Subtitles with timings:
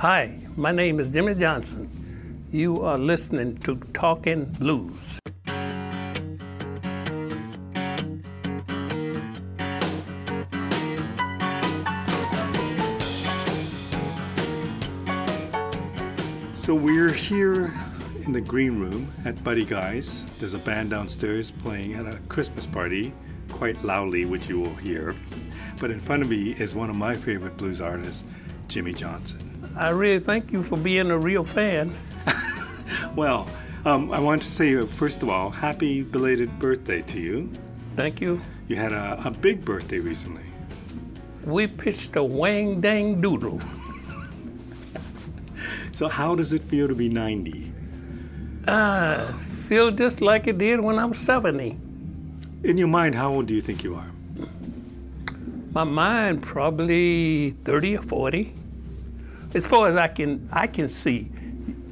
[0.00, 1.86] Hi, my name is Jimmy Johnson.
[2.50, 5.18] You are listening to Talking Blues.
[16.54, 17.74] So we're here
[18.24, 20.24] in the green room at Buddy Guy's.
[20.38, 23.12] There's a band downstairs playing at a Christmas party,
[23.50, 25.14] quite loudly, which you will hear.
[25.78, 28.24] But in front of me is one of my favorite blues artists,
[28.66, 29.49] Jimmy Johnson.
[29.76, 31.94] I really thank you for being a real fan.
[33.16, 33.50] Well,
[33.84, 37.50] um, I want to say, uh, first of all, happy belated birthday to you.
[37.96, 38.40] Thank you.
[38.68, 40.44] You had a, a big birthday recently.
[41.44, 43.60] We pitched a wang dang doodle.
[45.92, 47.72] So, how does it feel to be 90?
[48.66, 49.32] I
[49.68, 51.76] feel just like it did when I was 70.
[52.64, 54.10] In your mind, how old do you think you are?
[55.72, 58.54] My mind probably 30 or 40.
[59.54, 61.30] As far as I can I can see.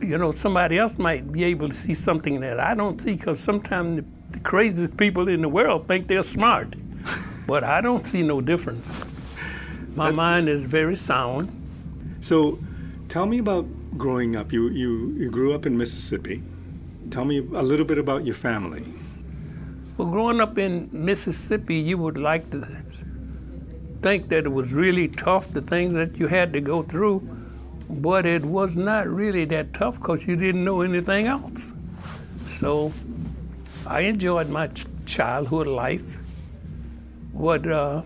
[0.01, 3.41] You know, somebody else might be able to see something that I don't see because
[3.41, 6.77] sometimes the, the craziest people in the world think they're smart.
[7.48, 8.87] but I don't see no difference.
[9.97, 11.50] My mind is very sound.
[12.20, 12.59] So,
[13.09, 14.53] tell me about growing up.
[14.53, 16.43] You, you, you grew up in Mississippi.
[17.11, 18.95] Tell me a little bit about your family.
[19.97, 22.67] Well, growing up in Mississippi, you would like to
[24.03, 27.38] think that it was really tough, the things that you had to go through,
[27.89, 31.72] but it was not really that tough because you didn't know anything else.
[32.47, 32.92] So
[33.86, 36.19] I enjoyed my ch- childhood life.
[37.34, 38.03] But uh,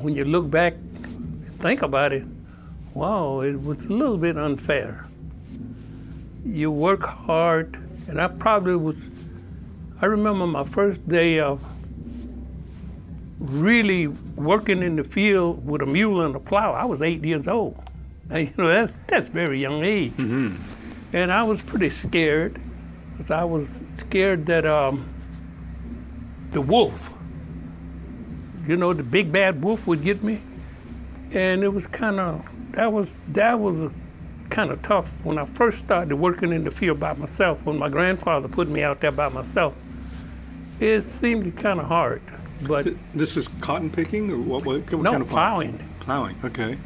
[0.00, 2.24] when you look back and think about it,
[2.92, 5.06] wow, it was a little bit unfair.
[6.44, 9.08] You work hard, and I probably was.
[10.00, 11.64] I remember my first day of
[13.38, 16.72] really working in the field with a mule and a plow.
[16.72, 17.87] I was eight years old.
[18.34, 20.18] You know, that's that's very young age.
[21.12, 22.60] And I was pretty scared,
[23.16, 25.06] 'cause I was scared that um,
[26.50, 27.10] the wolf,
[28.66, 30.40] you know, the big bad wolf would get me.
[31.32, 33.90] And it was kind of that was that was
[34.50, 37.64] kind of tough when I first started working in the field by myself.
[37.64, 39.74] When my grandfather put me out there by myself,
[40.80, 42.20] it seemed kind of hard.
[42.66, 45.78] But Th- This was cotton picking, or what, what, what no kind of plowing.
[46.00, 46.76] Plowing, okay.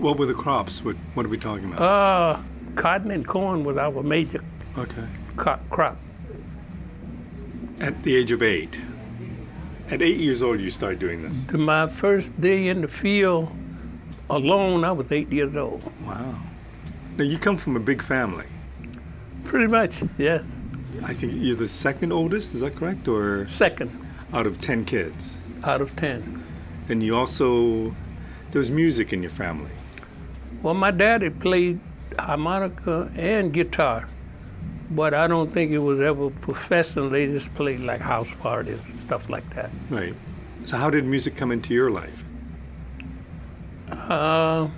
[0.00, 0.84] What, were the crops?
[0.84, 1.80] What, what are we talking about?
[1.80, 2.42] Uh,
[2.74, 4.42] cotton and corn was our major
[4.78, 5.06] okay.
[5.36, 5.96] co- crop.
[7.80, 8.80] At the age of eight.
[9.90, 11.44] At eight years old, you started doing this.
[11.44, 13.50] To my first day in the field
[14.30, 15.82] alone, I was eight years old.
[16.02, 16.34] Wow.
[17.16, 18.46] Now, you come from a big family.
[19.44, 20.44] Pretty much, yes.
[21.02, 23.06] I think you're the second oldest, is that correct?
[23.06, 23.90] Or Second
[24.32, 25.38] out of 10 kids?
[25.64, 26.44] out of ten.
[26.88, 27.94] And you also,
[28.50, 29.70] there's music in your family.
[30.64, 31.78] Well, my daddy played
[32.18, 34.08] harmonica and guitar,
[34.90, 37.10] but I don't think it was ever professional.
[37.10, 39.70] They just played like house parties, and stuff like that.
[39.90, 40.14] Right.
[40.64, 42.24] So, how did music come into your life?
[43.90, 44.68] Uh,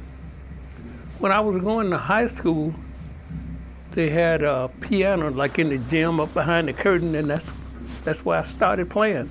[1.20, 2.74] when I was going to high school,
[3.92, 7.53] they had a piano like in the gym up behind the curtain, and that's
[8.03, 9.30] that's where I started playing.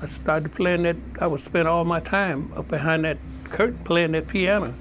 [0.00, 0.96] I started playing that.
[1.20, 4.76] I would spend all my time up behind that curtain playing that piano.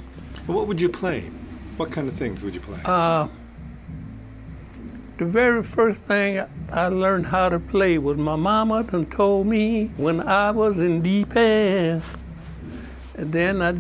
[0.50, 1.30] What would you play?
[1.78, 2.80] What kind of things would you play?
[2.84, 3.28] Uh,
[5.20, 9.92] the very first thing I learned how to play was my mama done told me
[9.96, 12.24] when I was in the past.
[13.16, 13.76] And then I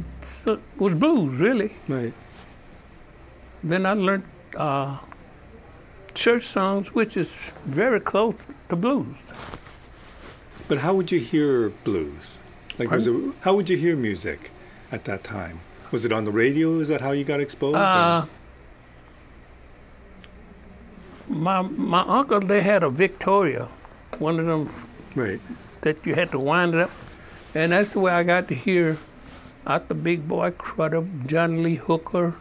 [0.77, 1.73] was blues really.
[1.87, 2.13] right.
[3.63, 4.25] Then I learned
[4.55, 4.99] uh,
[6.13, 9.17] church songs, which is very close to blues.
[10.67, 12.39] But how would you hear blues?
[12.77, 14.51] Like, was it, how would you hear music
[14.91, 15.61] at that time?
[15.91, 16.79] Was it on the radio?
[16.79, 17.77] Is that how you got exposed?
[17.77, 18.25] Uh,
[21.27, 23.69] my my uncle, they had a Victrola,
[24.17, 24.69] one of them
[25.15, 25.39] right.
[25.81, 26.91] that you had to wind it up.
[27.55, 28.97] And that's the way I got to hear
[29.65, 32.35] out the Big Boy Crudup, John Lee Hooker.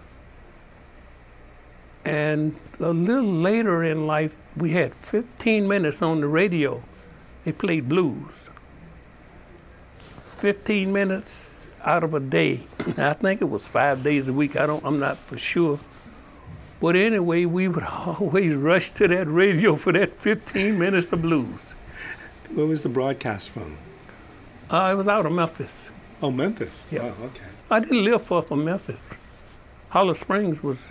[2.04, 6.82] And a little later in life, we had 15 minutes on the radio.
[7.44, 8.50] They played blues.
[10.36, 12.60] 15 minutes out of a day.
[12.96, 14.56] I think it was five days a week.
[14.56, 14.84] I don't.
[14.84, 15.78] I'm not for sure.
[16.80, 21.72] But anyway, we would always rush to that radio for that 15 minutes of blues.
[22.54, 23.76] Where was the broadcast from?
[24.70, 25.74] Uh, it was out of Memphis.
[26.22, 26.86] Oh, Memphis.
[26.90, 27.04] Yeah.
[27.04, 27.44] Wow, okay.
[27.70, 29.00] I didn't live far from Memphis.
[29.90, 30.88] Holly Springs was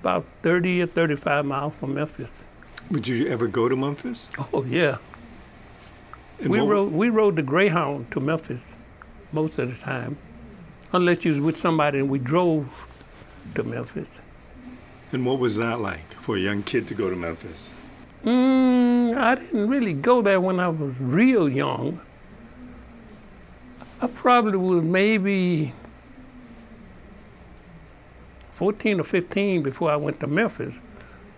[0.00, 2.42] about 30 or 35 miles from Memphis.
[2.90, 4.30] Would you ever go to Memphis?
[4.52, 4.96] Oh yeah,
[6.40, 8.74] And we rode we rode the Greyhound to Memphis
[9.32, 10.16] most of the time,
[10.92, 12.86] unless you was with somebody and we drove
[13.54, 14.18] to Memphis.
[15.12, 17.74] And what was that like for a young kid to go to Memphis?
[18.24, 22.00] Mm, I didn't really go there when I was real young.
[24.00, 25.72] I probably was maybe
[28.52, 30.74] 14 or 15 before I went to Memphis.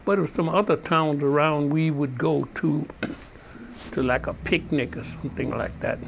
[0.04, 2.88] But it was some other towns around we would go to,
[3.92, 5.98] to like a picnic or something like that.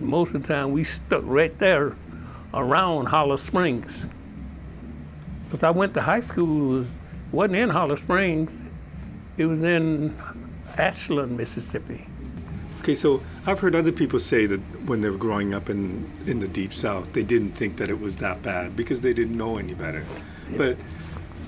[0.00, 1.96] Most of the time we stuck right there
[2.54, 4.06] around Holly Springs.
[5.44, 6.98] Because I went to high school, it was,
[7.30, 8.52] wasn't in Holly Springs,
[9.36, 10.16] it was in
[10.78, 12.06] Ashland, Mississippi.
[12.80, 16.40] Okay, so I've heard other people say that when they were growing up in, in
[16.40, 19.56] the deep south, they didn't think that it was that bad because they didn't know
[19.56, 20.04] any better.
[20.50, 20.56] Yeah.
[20.58, 20.76] But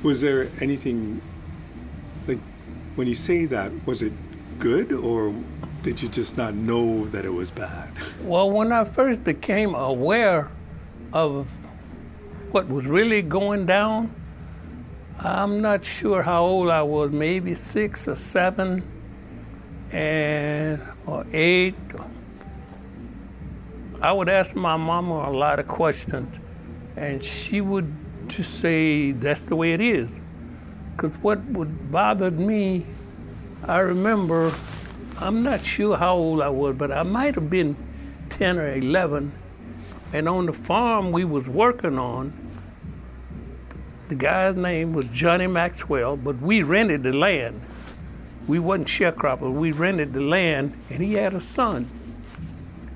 [0.02, 1.20] was there anything
[2.28, 2.38] like
[2.94, 4.12] when you say that, was it
[4.58, 5.34] good or
[5.84, 7.90] did you just not know that it was bad?
[8.22, 10.50] Well, when I first became aware
[11.12, 11.46] of
[12.50, 14.14] what was really going down,
[15.18, 18.82] I'm not sure how old I was, maybe six or seven
[19.92, 21.74] and or eight.
[24.00, 26.34] I would ask my mama a lot of questions,
[26.96, 27.92] and she would
[28.26, 30.08] just say, That's the way it is.
[30.96, 32.86] Because what would bother me,
[33.66, 34.50] I remember,
[35.18, 37.76] I'm not sure how old I was, but I might have been
[38.30, 39.32] 10 or 11.
[40.12, 42.32] And on the farm we was working on,
[44.08, 47.60] the guy's name was Johnny Maxwell, but we rented the land
[48.46, 49.52] we wasn't sharecroppers.
[49.52, 51.88] We rented the land, and he had a son.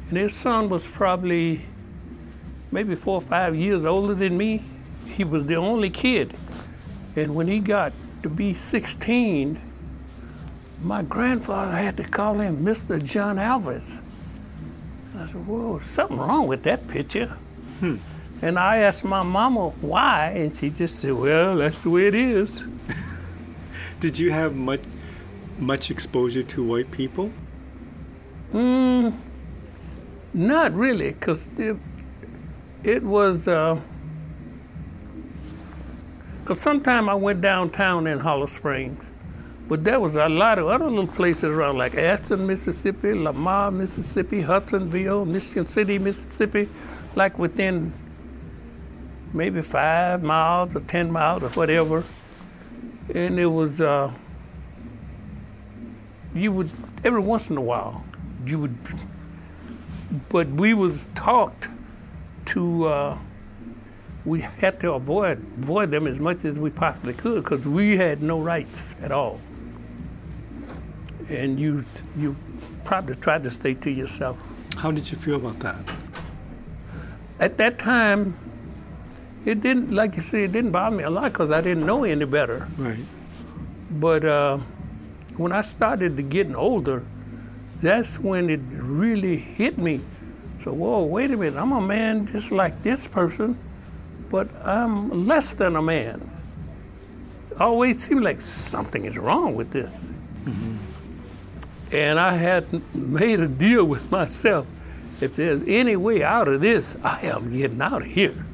[0.08, 1.64] And his son was probably
[2.70, 4.62] maybe four or five years older than me.
[5.06, 6.34] He was the only kid.
[7.16, 7.92] And when he got
[8.22, 9.58] to be 16,
[10.82, 13.02] my grandfather had to call him Mr.
[13.02, 14.00] John Alvis.
[15.16, 17.36] I said, whoa, something wrong with that picture.
[17.80, 17.96] Hmm.
[18.40, 22.14] And I asked my mama why, and she just said, well, that's the way it
[22.14, 22.64] is.
[24.00, 24.80] Did you have much
[25.58, 27.32] much exposure to white people?
[28.52, 29.12] Mm,
[30.32, 31.76] not really, because it,
[32.84, 33.38] it was.
[33.38, 33.80] Because
[36.48, 39.04] uh, sometime I went downtown in Holly Springs,
[39.68, 44.42] but there was a lot of other little places around, like Ashton, Mississippi, Lamar, Mississippi,
[44.42, 46.68] Hudsonville, Michigan City, Mississippi,
[47.14, 47.92] like within
[49.32, 52.04] maybe five miles or ten miles or whatever.
[53.14, 53.80] And it was.
[53.80, 54.12] Uh,
[56.34, 56.70] you would
[57.04, 58.04] every once in a while
[58.46, 58.76] you would
[60.28, 61.68] but we was taught
[62.46, 63.18] to uh,
[64.24, 68.22] we had to avoid avoid them as much as we possibly could because we had
[68.22, 69.40] no rights at all
[71.28, 71.84] and you
[72.16, 72.36] you
[72.84, 74.38] probably tried to stay to yourself
[74.78, 75.92] how did you feel about that
[77.38, 78.34] at that time
[79.44, 82.04] it didn't like you said it didn't bother me a lot because i didn't know
[82.04, 83.04] any better right
[83.90, 84.58] but uh,
[85.38, 87.04] when I started getting older,
[87.80, 90.00] that's when it really hit me.
[90.60, 93.56] So, whoa, wait a minute, I'm a man just like this person,
[94.30, 96.28] but I'm less than a man.
[97.58, 99.96] Always seemed like something is wrong with this.
[100.44, 100.76] Mm-hmm.
[101.92, 104.66] And I had made a deal with myself.
[105.20, 108.44] If there's any way out of this, I am getting out of here.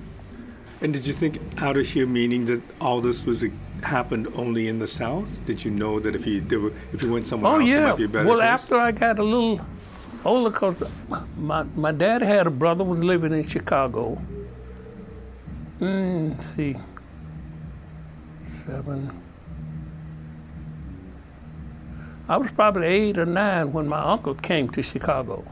[0.81, 3.51] And did you think out of here meaning that all this was a
[3.85, 5.45] happened only in the South?
[5.45, 7.79] Did you know that if you were, if you went somewhere oh, else, yeah.
[7.79, 8.49] it might be a better well, place?
[8.49, 9.61] after I got a little
[10.25, 10.83] older, because
[11.37, 14.21] my, my dad had a brother was living in Chicago.
[15.81, 16.77] Mm, see,
[18.47, 19.24] seven.
[22.27, 25.45] I was probably eight or nine when my uncle came to Chicago,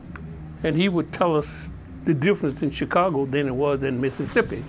[0.63, 1.69] and he would tell us
[2.05, 4.65] the difference in Chicago than it was in Mississippi.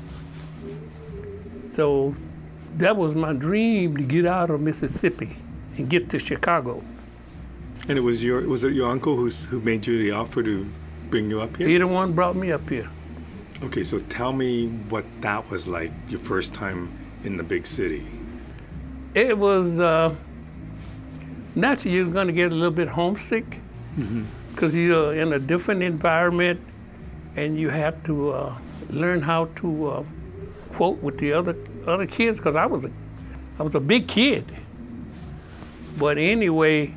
[1.74, 2.16] So
[2.78, 5.38] that was my dream to get out of Mississippi
[5.78, 6.84] and get to Chicago.
[7.88, 10.70] And it was your was it your uncle who's, who made you the offer to
[11.10, 11.68] bring you up here?
[11.68, 12.90] He the one brought me up here.
[13.62, 16.92] Okay, so tell me what that was like your first time
[17.24, 18.06] in the big city.
[19.16, 20.16] It was uh,
[21.56, 23.60] naturally you're going to get a little bit homesick
[23.96, 24.78] because mm-hmm.
[24.78, 26.60] you're in a different environment
[27.36, 28.58] and you have to uh,
[28.90, 30.04] learn how to uh,
[30.74, 31.56] quote with the other
[31.86, 32.92] other kids because I was a,
[33.60, 34.46] I was a big kid.
[35.98, 36.94] But anyway,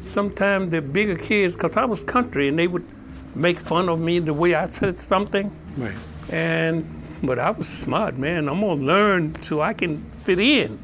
[0.00, 2.86] sometimes the bigger kids, because I was country, and they would
[3.34, 5.50] make fun of me the way I said something.
[5.76, 5.96] Right.
[6.30, 6.86] And
[7.22, 8.48] but I was smart, man.
[8.48, 10.78] I'm gonna learn so I can fit in.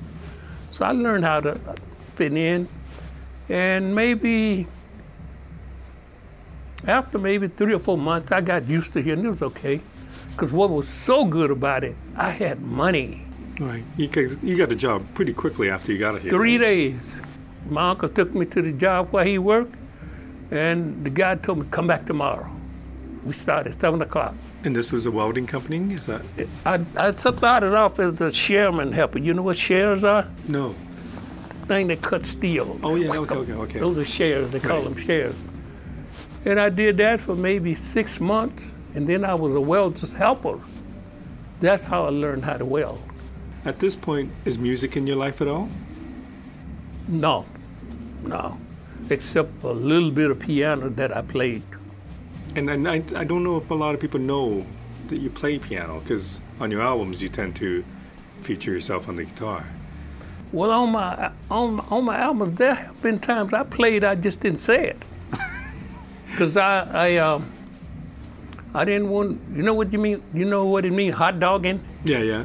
[0.71, 1.61] So I learned how to
[2.21, 2.69] in,
[3.49, 4.67] and maybe
[6.87, 9.81] after maybe three or four months, I got used to and it was okay.
[10.31, 13.25] Because what was so good about it, I had money.
[13.61, 13.85] Right.
[13.97, 16.31] You, you got a job pretty quickly after you got it here.
[16.31, 17.17] Three days.
[17.69, 19.75] My uncle took me to the job where he worked,
[20.51, 22.51] and the guy told me, come back tomorrow.
[23.25, 24.35] We started at 7 o'clock.
[24.65, 25.95] And this was a welding company?
[25.95, 26.23] Is that?
[26.67, 29.19] I, I started off as a shareman helper.
[29.19, 30.29] You know what shares are?
[30.49, 30.75] No.
[31.67, 32.79] Thing that cut steel.
[32.83, 33.79] Oh, yeah, okay, okay, okay.
[33.79, 34.51] Those are shares.
[34.51, 34.85] They call Right.
[34.85, 35.35] them shares.
[36.45, 40.59] And I did that for maybe six months, and then I was a welder's helper.
[41.61, 43.01] That's how I learned how to weld.
[43.65, 45.71] At this point, is music in your life at all?
[47.09, 47.47] No,
[48.23, 48.59] no,
[49.09, 51.63] except a little bit of piano that I played.
[52.57, 54.67] And, and I, I don't know if a lot of people know
[55.09, 57.85] that you play piano because on your albums you tend to
[58.43, 59.67] feature yourself on the guitar.
[60.55, 64.39] Well, on my on on my albums, there have been times I played, I just
[64.39, 65.03] didn't say it,
[66.31, 67.51] because I I um
[68.73, 69.41] I didn't want.
[69.53, 70.23] You know what you mean?
[70.33, 71.17] You know what it means?
[71.17, 71.81] Hot dogging.
[72.05, 72.45] Yeah, yeah.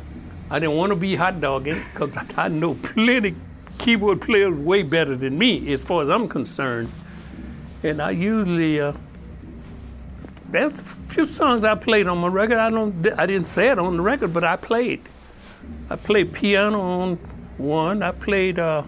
[0.49, 3.35] I didn't want to be hot dogging because I know plenty
[3.77, 6.89] keyboard players way better than me as far as I'm concerned.
[7.83, 8.93] And I usually uh,
[10.49, 12.57] there's a few songs I played on my record.
[12.57, 15.01] I don't I didn't say it on the record, but I played.
[15.91, 17.19] I played piano on
[17.59, 18.01] one.
[18.01, 18.83] I played uh,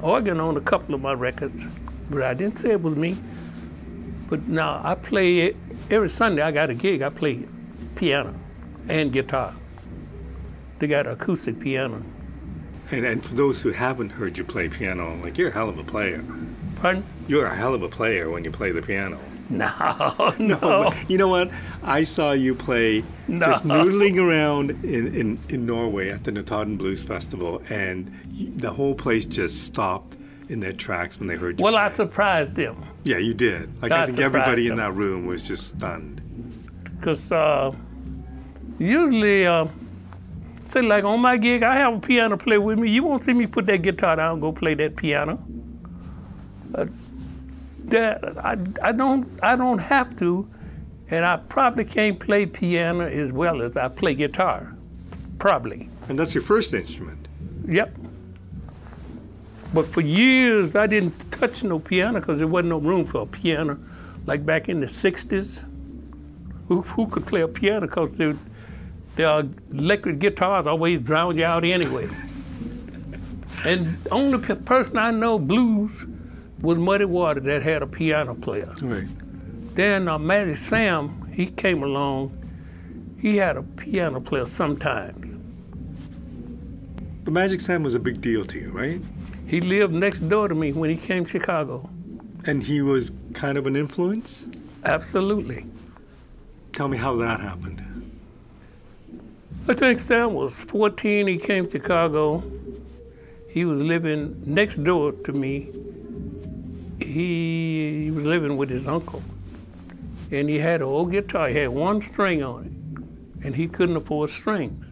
[0.00, 1.66] organ on a couple of my records,
[2.08, 3.18] but I didn't say it was me.
[4.28, 5.56] But now I play it
[5.90, 6.42] every Sunday.
[6.42, 7.02] I got a gig.
[7.02, 7.46] I play
[7.96, 8.34] piano
[8.88, 9.54] and guitar.
[10.78, 12.02] They got an acoustic piano.
[12.92, 15.78] And, and for those who haven't heard you play piano, like you're a hell of
[15.78, 16.24] a player.
[16.76, 17.04] Pardon?
[17.28, 19.18] You're a hell of a player when you play the piano.
[20.30, 20.58] No, no.
[20.60, 21.50] But you know what?
[21.82, 23.46] I saw you play No.
[23.46, 28.10] just noodling around in, in, in Norway at the Notodden Blues Festival, and
[28.56, 30.16] the whole place just stopped
[30.48, 31.64] in their tracks when they heard you.
[31.64, 33.80] Well, I surprised them yeah, you did.
[33.82, 36.20] Like I I think everybody in that room was just stunned.
[36.98, 37.72] because uh,
[38.78, 39.66] usually, uh,
[40.68, 42.90] say like on my gig, I have a piano player with me.
[42.90, 45.42] You won't see me put that guitar down and go play that piano.
[46.74, 46.86] Uh,
[47.86, 50.48] that I, I don't I don't have to,
[51.08, 54.74] and I probably can't play piano as well as I play guitar,
[55.38, 55.88] probably.
[56.08, 57.28] And that's your first instrument.
[57.66, 57.94] Yep.
[59.72, 63.26] But for years, I didn't touch no piano because there wasn't no room for a
[63.26, 63.78] piano.
[64.26, 65.64] Like back in the 60s,
[66.68, 68.36] who, who could play a piano because the
[69.72, 72.08] electric guitars always drowned you out anyway.
[73.64, 75.92] and the only person I know blues
[76.62, 78.74] was Muddy Water that had a piano player.
[78.82, 79.08] Right.
[79.74, 82.36] Then uh, Magic Sam, he came along.
[83.20, 85.38] He had a piano player sometimes.
[87.24, 89.00] But Magic Sam was a big deal to you, right?
[89.46, 91.88] He lived next door to me when he came to Chicago.
[92.46, 94.46] And he was kind of an influence?
[94.84, 95.66] Absolutely.
[96.72, 97.86] Tell me how that happened.
[99.68, 101.26] I think Sam was 14.
[101.26, 102.42] He came to Chicago.
[103.48, 105.70] He was living next door to me.
[107.00, 109.22] He, he was living with his uncle.
[110.30, 111.48] And he had an old guitar.
[111.48, 113.44] He had one string on it.
[113.44, 114.86] And he couldn't afford strings.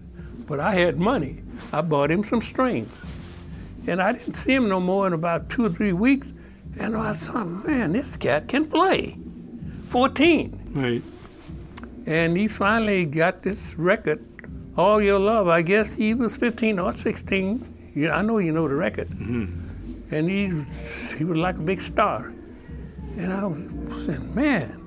[0.47, 1.43] But I had money.
[1.73, 2.91] I bought him some strings.
[3.87, 6.33] And I didn't see him no more in about two or three weeks.
[6.79, 9.19] And I saw, man, this cat can play.
[9.89, 10.71] 14.
[10.73, 11.03] Right.
[12.07, 14.25] And he finally got this record,
[14.77, 15.49] All Your Love.
[15.49, 17.93] I guess he was 15 or 16.
[17.95, 19.09] Yeah, I know you know the record.
[19.09, 19.68] Mm-hmm.
[20.11, 22.33] And he, was- he was like a big star.
[23.17, 24.81] And I was saying, man,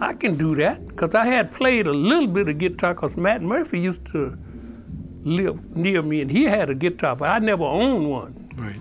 [0.00, 0.86] I can do that.
[0.86, 4.36] Because I had played a little bit of guitar because Matt Murphy used to
[5.24, 8.50] live near me and he had a guitar, but I never owned one.
[8.56, 8.80] Right.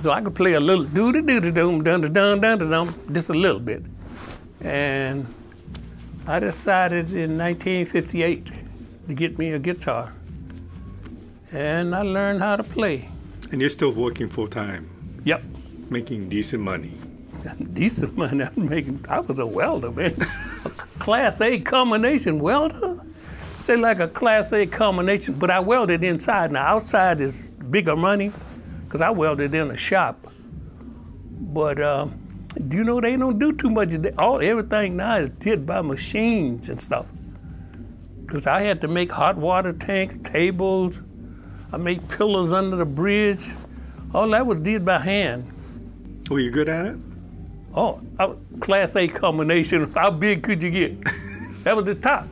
[0.00, 2.94] So I could play a little doo doo doo doo dum dum dum dum dum
[3.12, 3.82] just a little bit.
[4.60, 5.26] And
[6.26, 8.50] I decided in 1958
[9.08, 10.12] to get me a guitar.
[11.52, 13.08] And I learned how to play.
[13.52, 14.88] And you're still working full time,
[15.24, 15.42] Yep.
[15.90, 16.94] making decent money.
[17.72, 19.04] Decent money I was making.
[19.08, 20.14] I was a welder, man.
[20.64, 23.00] a class A combination welder?
[23.58, 26.50] Say like a class A combination, but I welded inside.
[26.50, 28.32] Now outside is bigger money,
[28.84, 30.26] because I welded in a shop.
[31.30, 32.08] But uh,
[32.66, 33.94] do you know they don't do too much?
[33.94, 34.18] of that.
[34.18, 37.06] All everything now is did by machines and stuff.
[38.24, 40.98] Because I had to make hot water tanks, tables.
[41.76, 43.50] I make pillars under the bridge.
[44.14, 45.52] All that was did by hand.
[46.30, 46.96] Were you good at it?
[47.74, 49.92] Oh, I, class A combination.
[49.94, 51.04] How big could you get?
[51.64, 52.28] that was the top.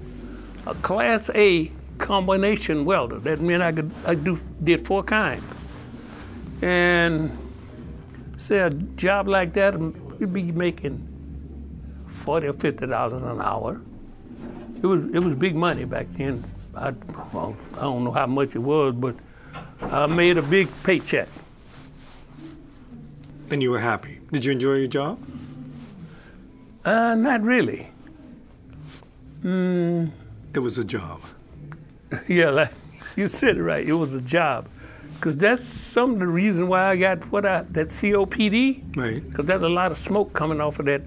[0.66, 3.18] A class A combination welder.
[3.18, 5.44] That meant I could I do did four kinds.
[6.62, 7.30] And
[8.38, 11.06] say a job like that, um, you'd be making
[12.06, 13.82] forty or fifty dollars an hour.
[14.82, 16.42] It was it was big money back then.
[16.74, 16.94] I
[17.34, 19.16] well, I don't know how much it was, but
[19.90, 21.28] I made a big paycheck.
[23.50, 24.20] And you were happy.
[24.32, 25.18] Did you enjoy your job?
[26.84, 27.90] Uh, not really.
[29.42, 31.20] It was a job.
[32.28, 32.70] Yeah, like
[33.16, 33.84] you said it right.
[33.84, 34.68] It was a job,
[35.20, 38.96] cause that's some of the reason why I got what I that COPD.
[38.96, 39.34] Right.
[39.34, 41.02] Cause there's a lot of smoke coming off of that.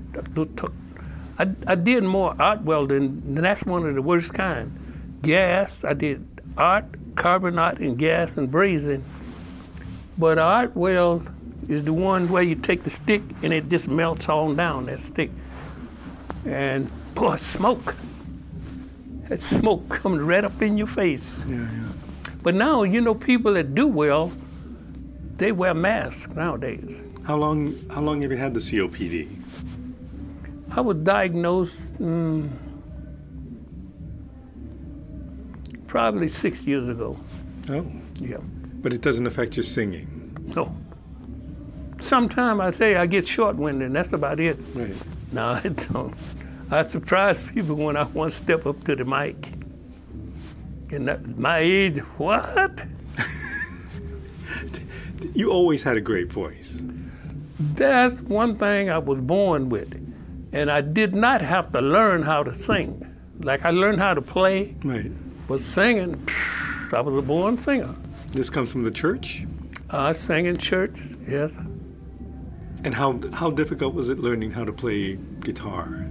[1.40, 5.20] I, I did more arc welding, and that's one of the worst kind.
[5.22, 5.86] Gas.
[5.86, 9.02] I did arc, carbon arc, and gas and brazing.
[10.18, 11.30] But arc weld
[11.68, 15.02] is the one where you take the stick and it just melts on down that
[15.02, 15.32] stick.
[16.46, 17.96] And boy, smoke.
[19.28, 21.44] That smoke coming right up in your face.
[21.46, 21.90] Yeah, yeah.
[22.42, 24.32] But now, you know, people that do well,
[25.36, 26.96] they wear masks nowadays.
[27.26, 27.76] How long?
[27.92, 29.28] How long have you had the COPD?
[30.72, 32.50] I was diagnosed mm,
[35.88, 37.18] probably six years ago.
[37.70, 37.86] Oh,
[38.20, 38.38] Yeah.
[38.82, 40.08] but it doesn't affect your singing.
[40.56, 40.76] No.
[42.00, 44.58] Sometimes I say I get short-winded, and that's about it.
[44.76, 44.96] Right.
[45.32, 46.14] No, it don't.
[46.70, 49.50] I surprise people when I want to step up to the mic.
[50.92, 52.82] And at my age, what?
[55.34, 56.82] You always had a great voice.
[57.60, 59.92] That's one thing I was born with.
[60.54, 63.04] And I did not have to learn how to sing.
[63.42, 65.12] Like I learned how to play, Right.
[65.48, 66.28] But singing,
[66.92, 67.96] I was a born singer.
[68.32, 69.46] This comes from the church.
[69.90, 71.52] I sang in church, yes.
[72.84, 76.08] And how how difficult was it learning how to play guitar?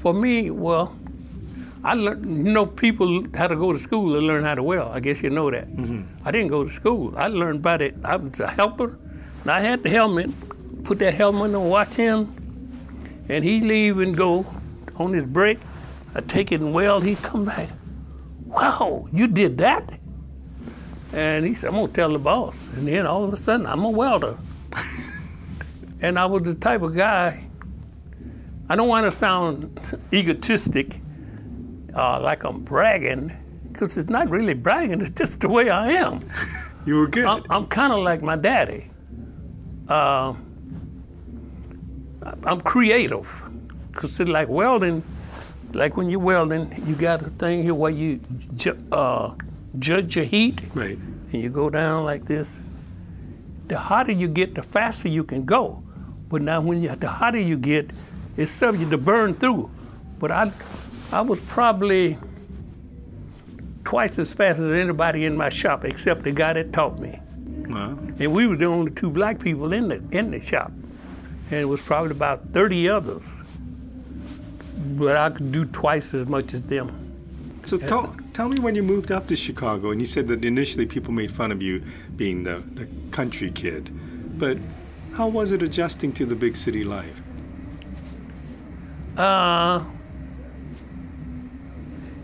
[0.00, 0.96] For me, well,
[1.84, 4.92] I learned, you know, people had to go to school to learn how to weld.
[4.92, 5.68] I guess you know that.
[5.68, 6.02] Mm-hmm.
[6.24, 7.14] I didn't go to school.
[7.16, 7.96] I learned by it.
[8.04, 8.98] I was a helper,
[9.42, 10.30] and I had the helmet.
[10.84, 12.32] Put that helmet on, watch him,
[13.28, 14.46] and he leave and go
[14.96, 15.58] on his break.
[16.18, 17.04] I take it and weld.
[17.04, 17.68] He come back.
[18.44, 20.00] Wow, you did that?
[21.12, 22.60] And he said, I'm gonna tell the boss.
[22.74, 24.36] And then all of a sudden, I'm a welder.
[26.00, 27.46] and I was the type of guy.
[28.68, 29.78] I don't want to sound
[30.12, 31.00] egotistic,
[31.94, 33.32] uh, like I'm bragging,
[33.72, 35.00] because it's not really bragging.
[35.00, 36.20] It's just the way I am.
[36.86, 37.26] You were good.
[37.26, 38.90] I'm, I'm kind of like my daddy.
[39.88, 40.32] Uh,
[42.44, 43.44] I'm creative,
[43.92, 45.02] because it's like welding.
[45.72, 48.20] Like when you're welding, you got a thing here where you
[48.56, 49.34] ju- uh,
[49.78, 50.96] judge your heat, right.
[51.32, 52.54] and you go down like this.
[53.66, 55.82] The hotter you get, the faster you can go.
[56.28, 57.90] But now, when you, the hotter you get,
[58.36, 59.70] it's subject to burn through.
[60.18, 60.52] But I,
[61.12, 62.16] I was probably
[63.84, 67.20] twice as fast as anybody in my shop, except the guy that taught me.
[67.68, 67.98] Wow.
[68.18, 70.72] And we were the only two black people in the in the shop,
[71.50, 73.30] and it was probably about 30 others.
[74.78, 77.04] But I could do twice as much as them.
[77.66, 80.86] So tell, tell me when you moved up to Chicago, and you said that initially
[80.86, 81.82] people made fun of you
[82.16, 83.90] being the, the country kid.
[84.38, 84.56] But
[85.14, 87.20] how was it adjusting to the big city life?
[89.16, 89.84] Uh,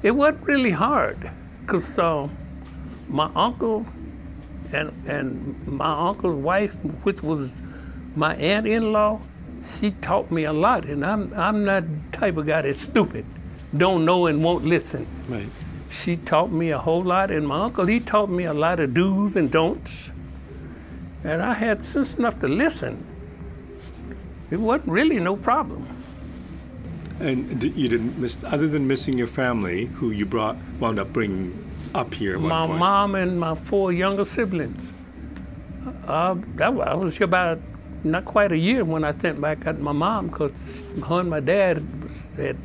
[0.02, 1.30] it wasn't really hard,
[1.66, 2.28] cause uh,
[3.08, 3.84] my uncle
[4.72, 7.60] and and my uncle's wife, which was
[8.14, 9.20] my aunt-in-law,
[9.64, 13.24] she taught me a lot, and I'm I'm not the type of guy that's stupid,
[13.76, 15.06] don't know and won't listen.
[15.28, 15.48] Right.
[15.90, 18.94] She taught me a whole lot, and my uncle he taught me a lot of
[18.94, 20.12] do's and don'ts,
[21.22, 23.06] and I had sense enough to listen.
[24.50, 25.86] It wasn't really no problem.
[27.20, 31.56] And you didn't miss, other than missing your family, who you brought, wound up bringing
[31.94, 32.78] up here my point.
[32.78, 34.82] mom and my four younger siblings.
[36.06, 37.60] Uh, that was, I was about
[38.04, 41.40] not quite a year when I sent back at my mom because her and my
[41.40, 41.82] dad
[42.36, 42.56] had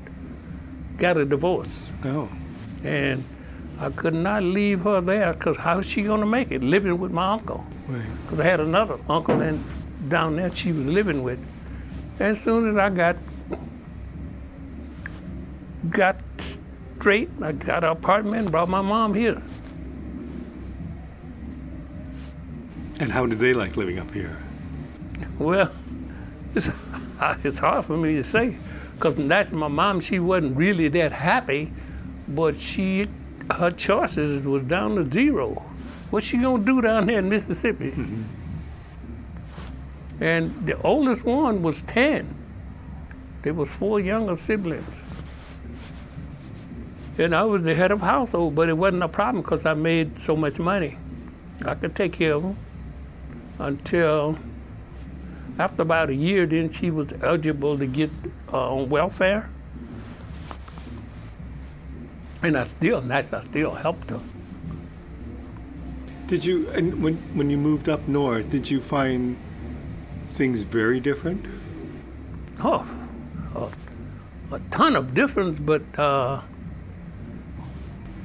[0.97, 1.89] got a divorce.
[2.03, 2.29] Oh,
[2.83, 3.23] And
[3.79, 7.11] I could not leave her there because how's she going to make it living with
[7.11, 7.65] my uncle?
[7.87, 8.05] right.
[8.23, 9.63] Because I had another uncle and
[10.09, 11.39] down there she was living with.
[12.19, 13.15] As soon as I got
[15.89, 16.17] got
[16.97, 19.41] straight, I got an apartment and brought my mom here.
[22.99, 24.43] And how did they like living up here?
[25.39, 25.71] Well,
[26.53, 26.69] it's,
[27.43, 28.57] it's hard for me to say
[28.95, 30.01] because that's my mom.
[30.01, 31.71] She wasn't really that happy,
[32.27, 33.07] but she
[33.51, 35.65] her choices was down to zero.
[36.11, 37.91] What's she gonna do down there in Mississippi?
[37.91, 38.23] Mm-hmm.
[40.21, 42.35] And the oldest one was ten.
[43.41, 44.85] There was four younger siblings.
[47.17, 50.17] And I was the head of household, but it wasn't a problem because I made
[50.17, 50.97] so much money.
[51.65, 52.57] I could take care of them
[53.59, 54.37] until
[55.59, 58.09] After about a year, then she was eligible to get
[58.51, 59.49] uh, on welfare.
[62.41, 64.21] And I still, nice, I still helped her.
[66.27, 69.35] Did you, and when, when you moved up north, did you find
[70.29, 71.45] things very different?
[72.63, 72.85] Oh,
[73.55, 76.41] a, a ton of difference, but uh,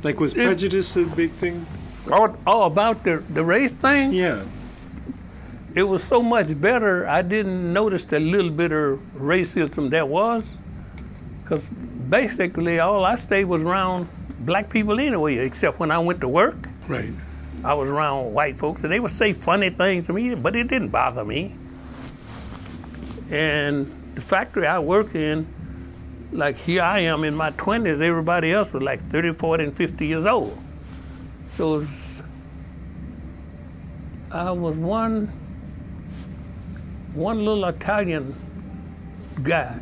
[0.05, 1.67] Like, was It- prejudice a big thing?
[2.13, 4.45] all, all about the, the race thing, Yeah.
[5.75, 7.07] It was so much better.
[7.07, 10.55] I didn't notice the little bit of racism there was,
[11.43, 14.09] because basically all I stayed was around
[14.41, 16.69] black people anyway, except when I went to work.
[16.89, 17.13] Right.
[17.65, 20.69] I was around white folks, and they would say funny things to me, but it
[20.69, 21.57] didn't bother me.
[23.31, 25.47] And the factory I worked in,
[26.31, 30.07] like here I am in my 20s, everybody else was like 30, 40, and 50
[30.07, 30.59] years old.
[31.57, 31.89] So it was,
[34.31, 35.33] I was one,
[37.15, 38.35] one little Italian
[39.43, 39.79] guy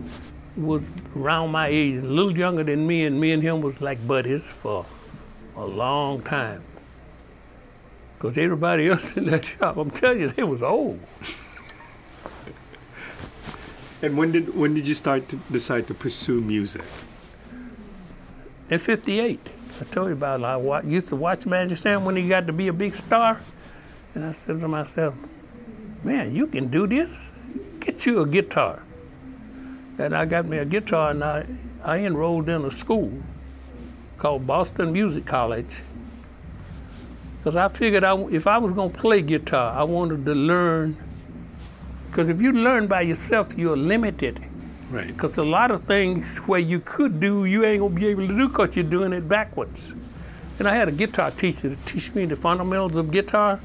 [0.56, 0.82] was
[1.16, 4.44] around my age, a little younger than me, and me and him was like buddies
[4.44, 4.84] for
[5.56, 6.62] a long time.
[8.16, 11.00] Because everybody else in that shop, I'm telling you, they was old.
[14.02, 16.82] And when did when did you start to decide to pursue music?
[18.68, 19.38] In 58,
[19.80, 20.44] I told you about it.
[20.44, 23.40] I used to watch Magic Sam when he got to be a big star.
[24.14, 25.14] And I said to myself,
[26.04, 27.16] man, you can do this.
[27.80, 28.82] Get you a guitar.
[29.98, 31.46] And I got me a guitar and I,
[31.84, 33.12] I enrolled in a school
[34.18, 35.82] called Boston Music College.
[37.38, 40.96] Because I figured I, if I was going to play guitar, I wanted to learn.
[42.08, 44.40] Because if you learn by yourself, you're limited.
[44.92, 45.06] Right.
[45.06, 48.36] Because a lot of things where you could do, you ain't gonna be able to
[48.36, 49.94] do because you're doing it backwards.
[50.58, 53.58] And I had a guitar teacher to teach me the fundamentals of guitar.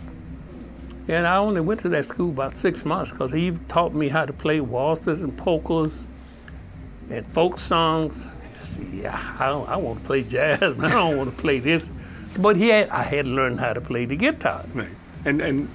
[1.07, 4.25] And I only went to that school about six months because he taught me how
[4.25, 6.03] to play waltzes and polkas
[7.09, 8.21] and folk songs.
[8.61, 11.59] I yeah, I, don't- I want to play jazz, but I don't want to play
[11.59, 11.89] this.
[12.39, 14.65] But he had, I had to learn how to play the guitar.
[14.73, 14.89] Right.
[15.25, 15.67] And and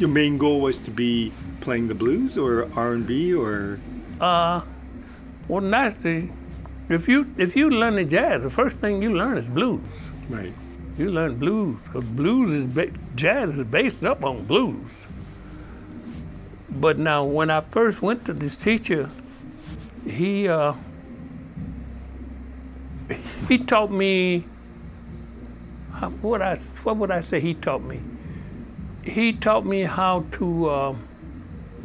[0.00, 3.78] your main goal was to be playing the blues or R and B or
[4.20, 4.60] Uh,
[5.48, 6.30] Well, naturally,
[6.88, 9.80] if you if you learn the jazz, the first thing you learn is blues.
[10.28, 10.52] right.
[11.00, 15.06] You learn blues because blues is ba- jazz is based up on blues.
[16.68, 19.08] But now, when I first went to this teacher,
[20.06, 20.74] he uh,
[23.48, 24.44] he taught me.
[25.94, 27.40] How, what I what would I say?
[27.40, 28.02] He taught me.
[29.02, 30.68] He taught me how to.
[30.68, 30.96] Uh,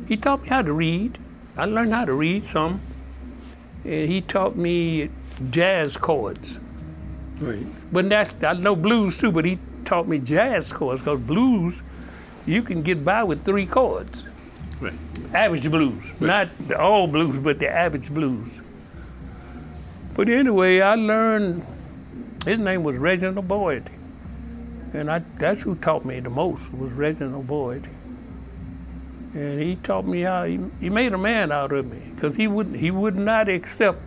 [0.10, 1.17] he taught me how to read.
[1.56, 2.82] I learned how to read some,
[3.86, 5.10] and he taught me
[5.51, 6.60] jazz chords.
[7.39, 7.65] Right.
[7.91, 11.82] But that's I know blues too, but he taught me jazz chords because blues,
[12.45, 14.24] you can get by with three chords.
[14.80, 14.93] Right.
[15.34, 18.62] Average blues, not the all blues, but the average blues.
[20.15, 21.65] But anyway, I learned.
[22.45, 23.89] His name was Reginald Boyd,
[24.93, 27.89] and I, that's who taught me the most was Reginald Boyd.
[29.34, 32.48] And he taught me how he, he made a man out of me because he
[32.48, 34.00] would he would not accept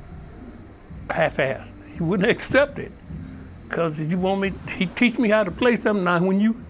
[1.10, 1.68] half-ass.
[1.92, 2.92] He wouldn't accept it
[3.68, 4.52] because you want me.
[4.76, 6.04] He teach me how to play something.
[6.04, 6.62] Now when you,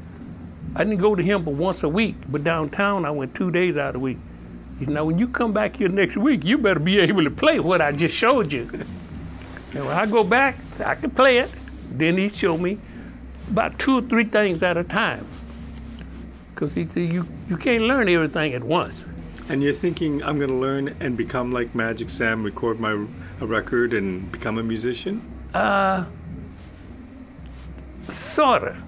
[0.75, 3.77] I didn't go to him but once a week, but downtown I went two days
[3.77, 4.19] out of the week.
[4.79, 7.31] He said, now when you come back here next week, you better be able to
[7.31, 8.69] play what I just showed you.
[9.75, 11.51] and when I go back, I can play it.
[11.91, 12.79] Then he showed me
[13.51, 15.27] about two or three things at a time.
[16.55, 19.05] Because he said you you can't learn everything at once.
[19.49, 23.07] And you're thinking I'm going to learn and become like Magic Sam, record my
[23.41, 25.23] a record and become a musician?
[25.55, 26.05] Uh,
[28.09, 28.83] Sorta.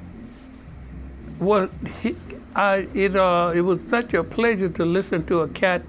[1.39, 1.71] Well,
[2.03, 2.17] he,
[2.55, 5.83] I, it, uh, it was such a pleasure to listen to a cat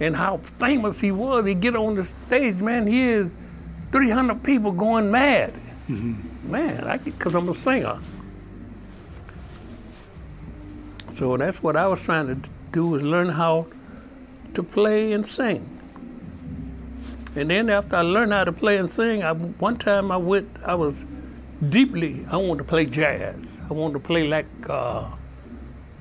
[0.00, 1.46] and how famous he was.
[1.46, 3.30] He get on the stage, man, he is
[3.92, 5.52] 300 people going mad.
[5.88, 7.98] Man, I because I'm a singer.
[11.14, 13.66] So that's what I was trying to do was learn how
[14.54, 15.68] to play and sing.
[17.34, 20.48] And then after I learned how to play and sing, I, one time I went,
[20.64, 21.04] I was
[21.68, 23.60] deeply, I wanted to play jazz.
[23.68, 25.10] I wanted to play like uh,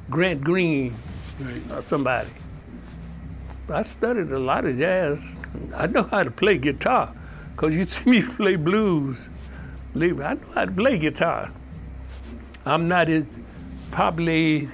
[0.09, 0.93] Grant Green
[1.71, 2.29] or somebody.
[3.69, 5.19] I studied a lot of jazz.
[5.75, 7.13] I know how to play guitar
[7.51, 9.27] because you see me play blues.
[9.93, 11.51] Believe me, I know how to play guitar.
[12.65, 13.41] I'm not as
[13.91, 14.69] probably,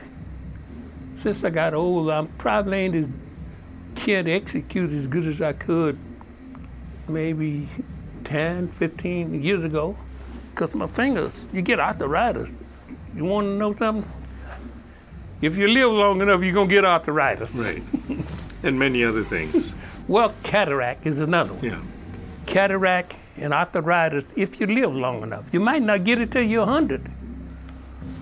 [1.17, 3.08] since I got old, I'm probably ain't as,
[3.96, 5.98] can't execute as good as I could
[7.08, 7.67] maybe
[8.24, 9.98] 10, 15 years ago.
[10.52, 12.52] Because my fingers, you get arthritis.
[13.16, 14.10] You want to know something?
[15.42, 17.56] If you live long enough, you're going to get arthritis.
[17.58, 17.84] Right.
[18.64, 19.76] and many other things.
[20.08, 21.64] Well, cataract is another one.
[21.64, 21.82] Yeah.
[22.46, 25.46] Cataract and arthritis, if you live long enough.
[25.54, 27.10] You might not get it till you're 100.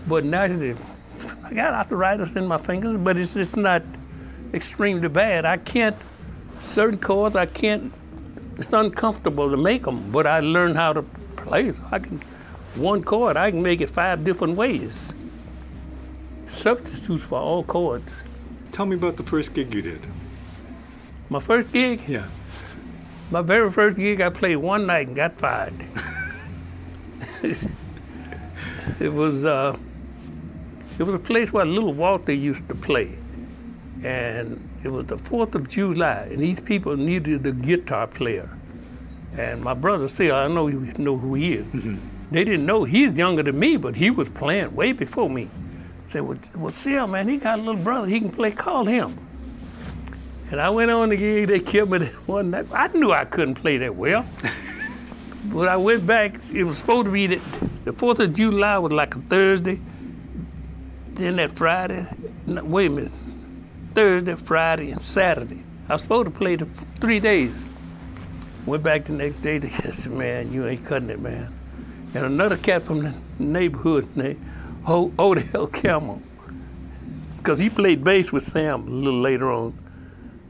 [0.07, 3.81] But now, I got arthritis in my fingers, but it's just not
[4.53, 5.45] extremely bad.
[5.45, 5.95] I can't,
[6.59, 7.91] certain chords, I can't,
[8.57, 11.05] it's uncomfortable to make them, but I learned how to
[11.43, 11.71] play.
[11.71, 12.21] So I can,
[12.75, 15.13] one chord, I can make it five different ways.
[16.47, 18.13] Substitutes for all chords.
[18.71, 20.01] Tell me about the first gig you did.
[21.29, 22.27] My first gig, Yeah.
[23.29, 25.73] my very first gig, I played one night and got fired.
[28.99, 29.77] it was uh,
[30.97, 33.17] it was a place where Little Walter used to play,
[34.03, 38.49] and it was the Fourth of July, and these people needed a guitar player.
[39.37, 41.97] And my brother said, "I know you know who he is." Mm-hmm.
[42.31, 45.49] They didn't know he's younger than me, but he was playing way before me.
[46.07, 48.07] Said, "Well, well, Syl, man, he got a little brother.
[48.07, 48.51] He can play.
[48.51, 49.17] Call him."
[50.51, 51.47] And I went on the gig.
[51.47, 52.67] They killed me that one night.
[52.73, 54.25] I knew I couldn't play that well.
[55.51, 57.39] When I went back, it was supposed to be that
[57.83, 59.79] the Fourth of July was like a Thursday.
[61.13, 62.05] Then that Friday,
[62.45, 63.11] no, wait a minute,
[63.95, 65.63] Thursday, Friday, and Saturday.
[65.87, 66.65] I was supposed to play the
[66.99, 67.51] three days.
[68.69, 69.57] Went back the next day.
[69.57, 71.51] They said, "Man, you ain't cutting it, man."
[72.13, 74.39] And another cat from the neighborhood named
[74.87, 76.21] Odell Campbell,
[77.37, 79.73] because he played bass with Sam a little later on.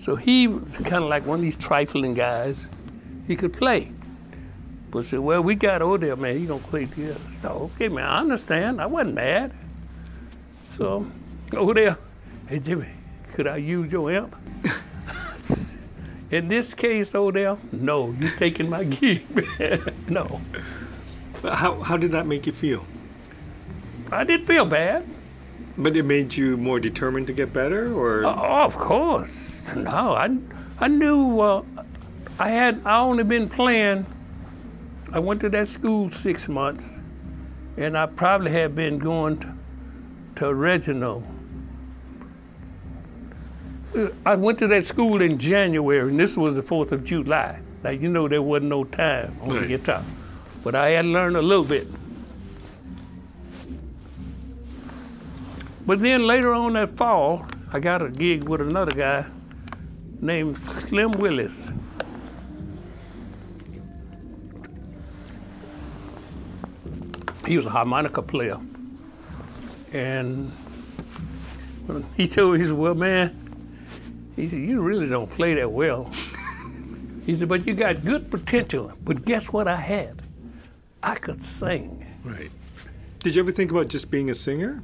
[0.02, 2.68] So he was kind of like one of these trifling guys.
[3.26, 3.94] He could play.
[4.92, 6.38] But said, well, we got Odell, man.
[6.38, 7.22] He gonna play together.
[7.42, 8.04] So okay, man.
[8.04, 8.82] I understand.
[8.82, 9.54] I wasn't mad.
[10.68, 11.10] So
[11.54, 11.98] Odell,
[12.50, 12.90] hey Jimmy,
[13.32, 14.36] could I use your amp?
[16.32, 18.16] In this case, Odell, no.
[18.20, 19.82] You taking my gig, man?
[20.08, 20.42] no.
[21.44, 22.86] How, how did that make you feel?
[24.12, 25.06] I didn't feel bad.
[25.78, 29.74] But it made you more determined to get better, or Oh, of course.
[29.76, 30.38] No, I,
[30.80, 31.64] I knew uh,
[32.38, 34.06] I had I only been playing.
[35.12, 36.86] I went to that school six months,
[37.78, 39.54] and I probably had been going to,
[40.36, 41.24] to Reginald.
[44.26, 47.60] I went to that school in January, and this was the Fourth of July.
[47.84, 50.04] Now you know there wasn't no time on the guitar,
[50.64, 51.88] but I had learned a little bit.
[55.86, 59.26] But then later on that fall, I got a gig with another guy
[60.22, 61.70] named Slim Willis.
[67.48, 68.60] He was a harmonica player.
[69.92, 70.52] And
[72.16, 73.49] he told me, he said, Well, man,
[74.40, 76.06] he said, You really don't play that well.
[77.26, 78.94] he said, But you got good potential.
[79.04, 80.22] But guess what I had?
[81.04, 82.06] I could sing.
[82.24, 82.52] right?
[83.20, 84.84] Did you ever think about just being a singer?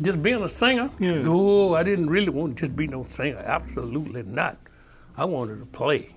[0.00, 0.90] Just being a singer?
[0.98, 1.22] Yeah.
[1.22, 3.38] No, I didn't really want to just be no singer.
[3.38, 4.56] Absolutely not.
[5.16, 6.16] I wanted to play.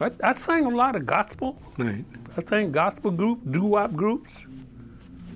[0.00, 1.60] I, I sang a lot of gospel.
[1.76, 2.04] Right.
[2.36, 4.46] I sang gospel group, doo-wop groups.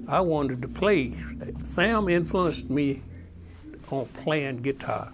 [0.07, 1.15] I wanted to play.
[1.65, 3.03] Sam influenced me
[3.91, 5.13] on playing guitar.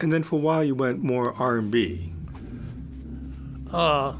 [0.00, 2.12] And then for a while you went more R and B.
[3.72, 4.14] Uh,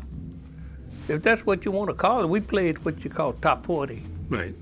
[1.08, 4.02] if that's what you want to call it, we played what you call top 40.
[4.28, 4.54] Right.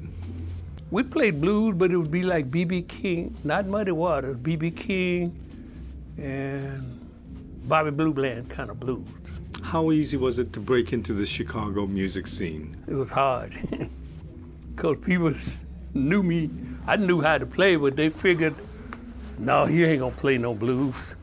[0.90, 2.82] We played blues, but it would be like B.B.
[2.82, 4.70] King, not Muddy Waters, B.B.
[4.70, 5.36] King
[6.16, 7.00] and
[7.64, 9.08] Bobby Blue Bland kind of blues.
[9.62, 12.76] How easy was it to break into the Chicago music scene?
[12.86, 13.58] It was hard
[14.76, 15.32] because people
[15.92, 16.50] knew me.
[16.86, 18.54] I knew how to play, but they figured,
[19.38, 21.16] no, you ain't gonna play no blues.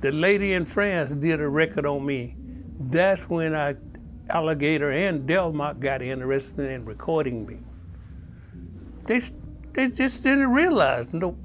[0.00, 2.36] The lady in France did a record on me.
[2.78, 3.76] That's when I,
[4.28, 7.58] Alligator and Delmark got interested in recording me.
[9.06, 9.22] They,
[9.72, 11.36] they just didn't realize, no,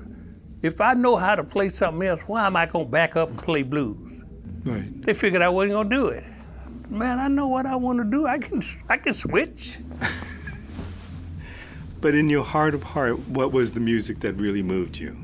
[0.61, 3.37] if I know how to play something else, why am I gonna back up and
[3.37, 4.23] play blues?
[4.63, 4.89] Right.
[5.01, 6.23] They figured I wasn't gonna do it.
[6.89, 8.27] Man, I know what I want to do.
[8.27, 9.79] I can I can switch.
[12.03, 15.15] But in your heart of heart, what was the music that really moved you?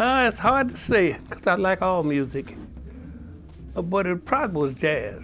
[0.00, 2.56] Uh, it's hard to say because I like all music,
[3.76, 5.22] Uh, but it probably was jazz.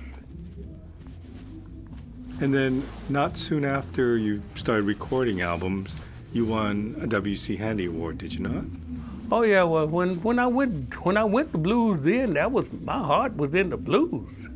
[2.43, 5.95] And then, not soon after you started recording albums,
[6.31, 7.57] you won a W.C.
[7.57, 8.65] Handy Award, did you not?
[9.33, 12.71] Oh yeah, well when when I went when I went to blues, then that was
[12.71, 14.47] my heart was in the blues.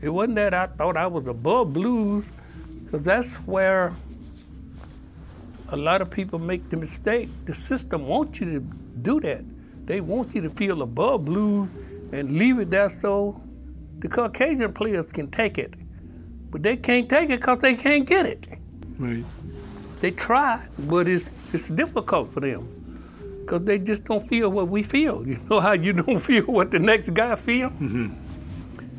[0.00, 2.24] It wasn't that I thought I was above blues,
[2.84, 3.94] because that's where
[5.68, 7.28] a lot of people make the mistake.
[7.44, 9.44] The system wants you to do that.
[9.86, 11.70] They want you to feel above blues
[12.12, 13.42] and leave it there so
[13.98, 15.74] the Caucasian players can take it.
[16.50, 18.46] But they can't take it because they can't get it.
[18.98, 19.24] Right.
[20.00, 22.68] they try, but it's it's difficult for them
[23.40, 25.26] because they just don't feel what we feel.
[25.26, 27.70] You know how you don't feel what the next guy feel.
[27.70, 28.08] Mm-hmm.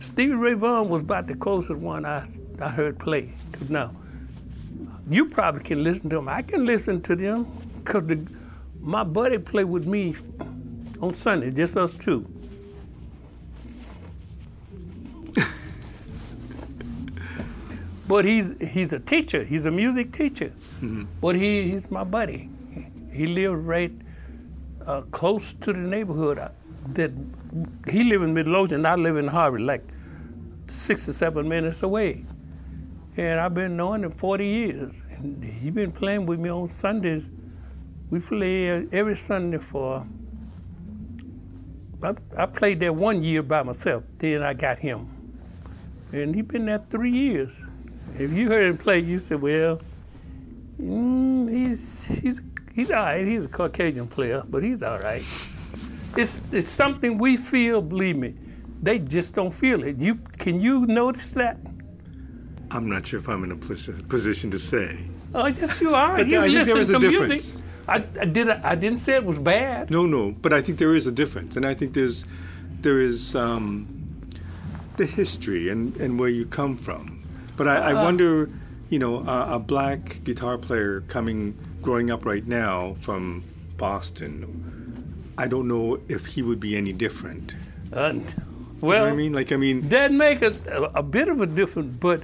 [0.01, 2.27] Stevie Ray Vaughan was about the closest one I
[2.59, 3.33] I heard play.
[3.51, 3.91] Cause now
[5.09, 6.29] you probably can listen to them.
[6.29, 7.45] I can listen to them
[7.77, 8.25] because the,
[8.83, 10.15] my buddy played with me
[11.01, 12.27] on Sunday, just us two.
[18.07, 19.43] but he's he's a teacher.
[19.43, 20.51] He's a music teacher.
[21.21, 22.49] But he, he's my buddy.
[23.11, 23.91] He lived right
[24.85, 26.37] uh, close to the neighborhood.
[26.39, 26.49] uh,
[26.93, 27.11] That
[27.89, 28.85] he live in Midlothian.
[28.85, 29.83] I live in Harvey, like
[30.67, 32.25] six or seven minutes away.
[33.17, 34.93] And I've been knowing him 40 years.
[35.11, 37.23] And he been playing with me on Sundays.
[38.13, 40.05] We play every Sunday for.
[42.03, 44.03] I, I played there one year by myself.
[44.19, 45.07] Then I got him,
[46.11, 47.55] and he been there three years.
[48.19, 49.81] If you heard him play, you said, "Well,
[50.79, 52.39] mm, he's he's
[52.75, 53.25] he's all right.
[53.25, 55.23] He's a Caucasian player, but he's all right."
[56.15, 57.81] It's it's something we feel.
[57.81, 58.35] Believe me,
[58.79, 59.97] they just don't feel it.
[59.97, 61.57] You can you notice that?
[62.69, 65.09] I'm not sure if I'm in a position to say.
[65.33, 66.15] Oh, yes, you are.
[66.17, 67.55] But you I think there listen a to difference.
[67.55, 67.63] Music.
[67.87, 68.49] I, I did.
[68.49, 69.91] I didn't say it was bad.
[69.91, 72.25] No, no, but I think there is a difference, and I think there's
[72.81, 73.87] there is um,
[74.97, 77.23] the history and, and where you come from.
[77.57, 78.49] But I, I wonder,
[78.89, 83.43] you know, a, a black guitar player coming growing up right now from
[83.77, 85.33] Boston.
[85.37, 87.55] I don't know if he would be any different.
[87.91, 88.23] Uh, Do you
[88.81, 89.33] well, know I mean?
[89.33, 92.23] Like, I mean, that make a, a, a bit of a difference, but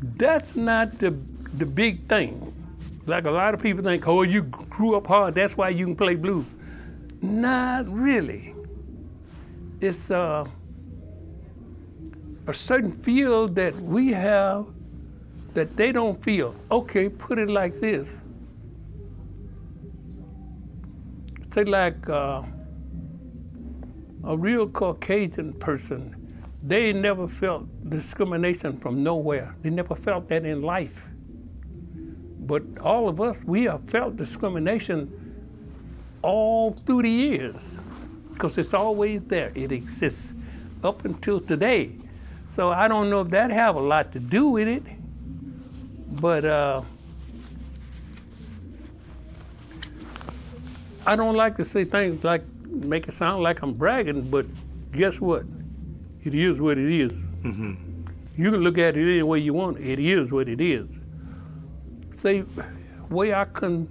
[0.00, 1.10] that's not the
[1.52, 2.49] the big thing.
[3.10, 5.96] Like a lot of people think, oh, you grew up hard, that's why you can
[5.96, 6.46] play blues.
[7.20, 8.54] Not really.
[9.80, 10.46] It's uh,
[12.46, 14.68] a certain feel that we have
[15.54, 16.54] that they don't feel.
[16.70, 18.08] Okay, put it like this.
[21.52, 22.44] Say like uh,
[24.22, 26.14] a real Caucasian person,
[26.62, 29.56] they never felt discrimination from nowhere.
[29.62, 31.09] They never felt that in life.
[32.50, 35.08] But all of us, we have felt discrimination
[36.20, 37.76] all through the years
[38.32, 39.52] because it's always there.
[39.54, 40.34] It exists
[40.82, 41.92] up until today.
[42.48, 44.82] So I don't know if that have a lot to do with it,
[46.20, 46.82] but uh,
[51.06, 54.46] I don't like to say things like make it sound like I'm bragging, but
[54.90, 55.44] guess what?
[56.24, 57.12] It is what it is.
[58.36, 59.78] You can look at it any way you want.
[59.78, 60.88] It is what it is.
[62.20, 62.44] Say,
[63.08, 63.88] way I can,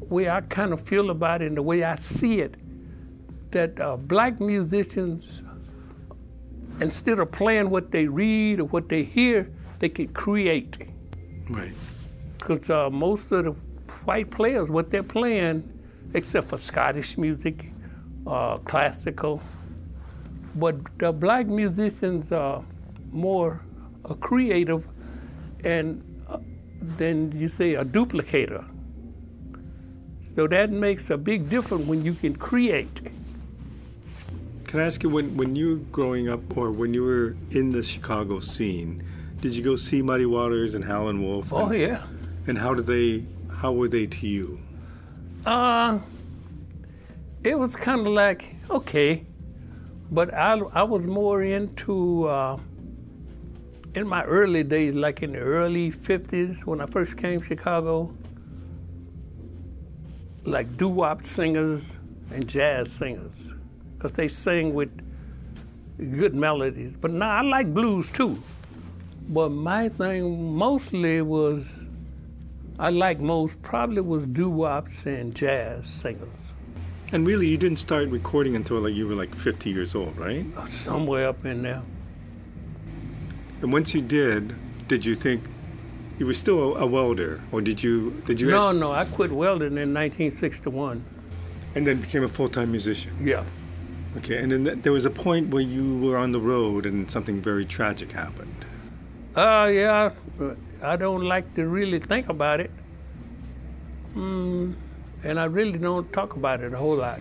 [0.00, 2.54] way I kind of feel about it, and the way I see it,
[3.50, 5.42] that uh, black musicians,
[6.80, 9.50] instead of playing what they read or what they hear,
[9.80, 10.76] they can create.
[11.50, 11.72] right.
[12.38, 13.50] Because uh, most of the
[14.04, 15.68] white players, what they're playing,
[16.14, 17.72] except for Scottish music,
[18.28, 19.42] uh, classical,
[20.54, 22.64] but the black musicians are
[23.10, 23.60] more
[24.04, 24.86] uh, creative
[25.64, 26.04] and
[26.80, 28.64] then you say a duplicator.
[30.36, 33.00] So that makes a big difference when you can create.
[34.66, 37.72] Can I ask you when when you were growing up or when you were in
[37.72, 39.02] the Chicago scene,
[39.40, 41.52] did you go see Muddy Waters and Howlin' Wolf?
[41.52, 42.06] Oh yeah.
[42.46, 43.24] And how did they?
[43.50, 44.58] How were they to you?
[45.46, 46.00] Uh,
[47.42, 49.24] it was kind of like okay,
[50.10, 52.58] but I I was more into uh,
[53.98, 58.14] in my early days, like in the early '50s when I first came to Chicago,
[60.44, 61.98] like doo wop singers
[62.30, 63.52] and jazz singers,
[63.96, 64.90] because they sing with
[65.98, 66.94] good melodies.
[67.00, 68.40] But now I like blues too.
[69.28, 71.66] But my thing mostly was
[72.78, 76.28] I like most probably was doo wops and jazz singers.
[77.10, 80.46] And really, you didn't start recording until like you were like 50 years old, right?
[80.70, 81.82] somewhere up in there.
[83.60, 84.54] And once you did,
[84.88, 85.42] did you think
[86.18, 89.30] you were still a, a welder, or did you did you No, no, I quit
[89.32, 91.04] welding in 1961.
[91.74, 93.14] and then became a full time musician?
[93.22, 93.44] Yeah.
[94.16, 97.10] Okay, and then th- there was a point where you were on the road and
[97.10, 98.64] something very tragic happened.
[99.36, 100.10] Uh, yeah,
[100.82, 102.70] I don't like to really think about it.
[104.16, 104.74] Mm,
[105.22, 107.20] and I really don't talk about it a whole lot.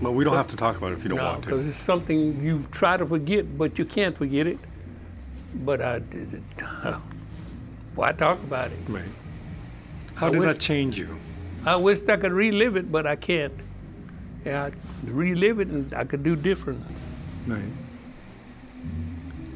[0.00, 1.48] Well, we don't have to talk about it if you don't no, want to.
[1.48, 4.58] because it's something you try to forget, but you can't forget it.
[5.64, 6.42] But I did it.
[7.94, 8.78] Why talk about it?
[8.88, 9.08] Right.
[10.14, 11.18] How I did wish- that change you?
[11.64, 13.52] I wish I could relive it, but I can't.
[14.44, 14.72] Yeah, I
[15.10, 16.84] relive it and I could do different.
[17.46, 17.68] Right.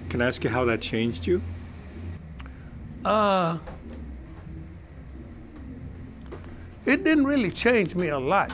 [0.08, 1.40] Can I ask you how that changed you?
[3.04, 3.58] Uh,
[6.84, 8.52] it didn't really change me a lot.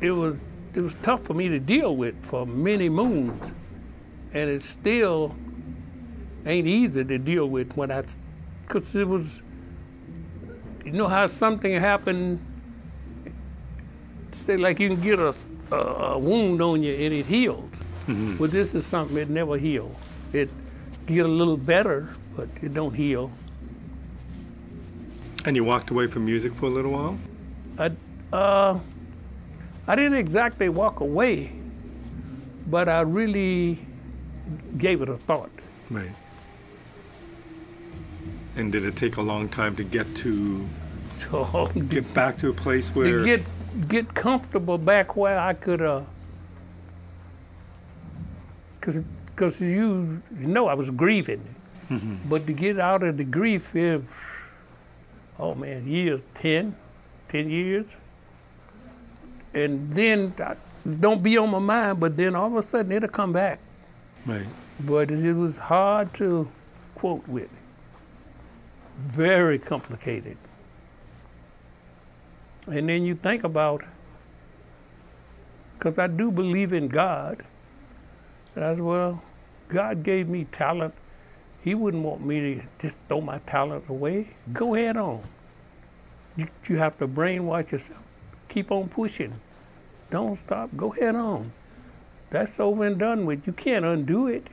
[0.00, 0.36] It was
[0.74, 3.52] it was tough for me to deal with for many moons,
[4.32, 5.36] and it's still
[6.46, 8.02] ain't easy to deal with when I,
[8.62, 9.42] because it was,
[10.84, 12.40] you know how something happened,
[14.32, 15.34] say like you can get a,
[15.74, 17.70] a, wound on you and it heals.
[18.06, 18.38] Mm-hmm.
[18.38, 19.96] Well, this is something that never heals.
[20.32, 20.50] It
[21.06, 23.30] get a little better, but it don't heal.
[25.44, 27.18] And you walked away from music for a little while?
[27.78, 27.92] I,
[28.34, 28.78] uh,
[29.86, 31.52] I didn't exactly walk away,
[32.66, 33.80] but I really
[34.76, 35.50] gave it a thought.
[35.90, 36.12] Right.
[38.56, 40.68] And did it take a long time to get to
[41.30, 43.42] So get back to a place where to get
[43.88, 46.02] get comfortable back where I could uh
[48.80, 49.02] cause,
[49.36, 51.42] cause you you know I was grieving.
[52.26, 54.02] But to get out of the grief is
[55.38, 56.74] oh man, years 10,
[57.28, 57.96] 10 years.
[59.52, 60.56] And then I,
[61.00, 63.60] don't be on my mind, but then all of a sudden it'll come back.
[64.24, 64.46] right.
[64.80, 66.48] But it was hard to
[66.94, 67.50] quote with.
[68.96, 70.36] Very complicated.
[72.66, 73.84] And then you think about,
[75.74, 77.42] because I do believe in God,
[78.54, 79.22] as well,
[79.68, 80.94] God gave me talent.
[81.62, 84.14] He wouldn't want me to just throw my talent away.
[84.22, 84.52] Mm-hmm.
[84.52, 85.22] Go ahead on.
[86.36, 88.02] You, you have to brainwash yourself.
[88.48, 89.40] Keep on pushing.
[90.10, 90.70] Don't stop.
[90.76, 91.52] Go ahead on.
[92.30, 93.46] That's over and done with.
[93.46, 94.48] You can't undo it.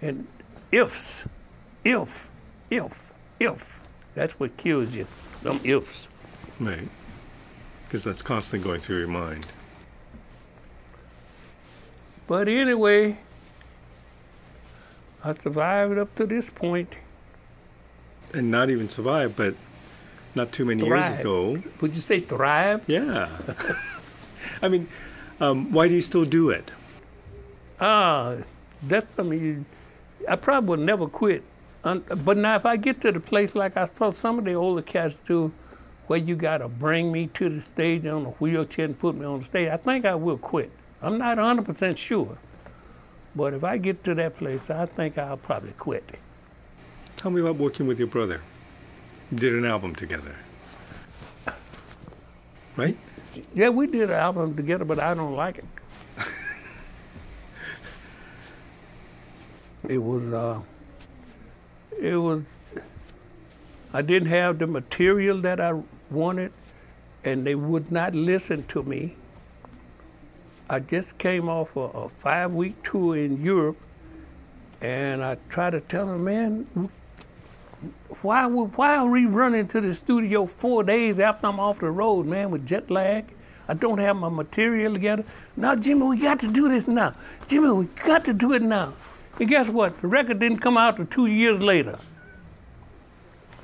[0.00, 0.26] And
[0.70, 1.26] ifs,
[1.84, 2.30] if,
[2.70, 3.82] if, if.
[4.14, 5.06] That's what kills you.
[5.42, 6.08] Them ifs.
[6.58, 6.88] Right.
[7.84, 9.46] Because that's constantly going through your mind.
[12.26, 13.18] But anyway,
[15.22, 16.92] I survived up to this point.
[18.34, 19.54] And not even survive, but
[20.34, 21.20] not too many years Thrive.
[21.20, 21.62] ago.
[21.80, 22.82] Would you say thrive?
[22.88, 23.28] Yeah.
[24.62, 24.88] I mean,
[25.40, 26.72] um, why do you still do it?
[27.80, 28.36] Ah,
[28.82, 29.64] that's something you,
[30.28, 31.42] I probably will never quit.
[31.94, 34.82] But now, if I get to the place like I saw some of the older
[34.82, 35.52] cats do,
[36.08, 39.24] where you got to bring me to the stage on a wheelchair and put me
[39.24, 40.72] on the stage, I think I will quit.
[41.00, 42.38] I'm not 100% sure.
[43.36, 46.18] But if I get to that place, I think I'll probably quit.
[47.16, 48.40] Tell me about working with your brother.
[49.30, 50.34] You did an album together.
[52.74, 52.96] Right?
[53.54, 55.64] Yeah, we did an album together, but I don't like it.
[59.88, 60.60] it was, uh,
[62.00, 62.44] it was,
[63.92, 66.52] I didn't have the material that I wanted,
[67.24, 69.16] and they would not listen to me.
[70.68, 73.78] I just came off a, a five week tour in Europe,
[74.80, 76.90] and I tried to tell them, man,
[78.22, 82.26] why why are we running to the studio four days after I'm off the road,
[82.26, 83.32] man, with jet lag?
[83.68, 85.24] I don't have my material together.
[85.56, 87.14] Now, Jimmy, we got to do this now.
[87.48, 88.94] Jimmy, we got to do it now.
[89.38, 90.00] And guess what?
[90.00, 91.98] The record didn't come out till two years later.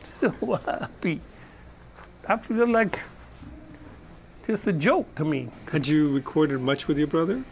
[0.05, 0.33] So
[0.67, 1.21] I be,
[2.29, 3.01] I feel like
[4.47, 5.49] it's a joke to me.
[5.73, 7.43] Had you recorded much with your brother?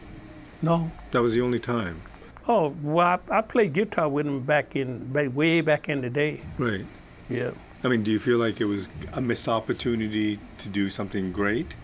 [0.62, 0.90] No.
[1.10, 2.02] That was the only time.
[2.46, 6.10] Oh, well, I, I played guitar with him back in, back, way back in the
[6.10, 6.42] day.
[6.58, 6.86] Right.
[7.28, 7.52] Yeah.
[7.82, 11.76] I mean, do you feel like it was a missed opportunity to do something great?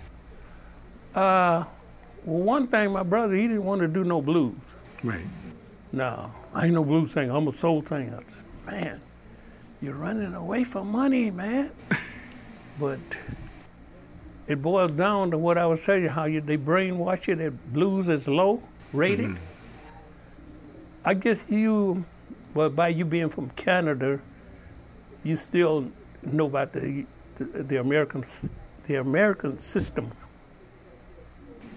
[1.15, 1.65] Uh,
[2.25, 4.55] well, one thing, my brother, he didn't want to do no blues.
[5.03, 5.27] Right.
[5.97, 7.35] No, I ain't no blues singer.
[7.35, 8.23] I'm a soul singer.
[8.27, 9.01] Said, man,
[9.81, 11.71] you're running away from money, man.
[12.79, 13.01] but
[14.47, 17.73] it boils down to what I was telling you, how you, they brainwash you that
[17.73, 19.31] blues is low rated.
[19.31, 19.43] Mm-hmm.
[21.07, 22.05] I guess you,
[22.53, 24.21] well, by you being from Canada,
[25.25, 25.91] you still
[26.23, 28.23] know about the the, the American
[28.87, 30.13] the American system.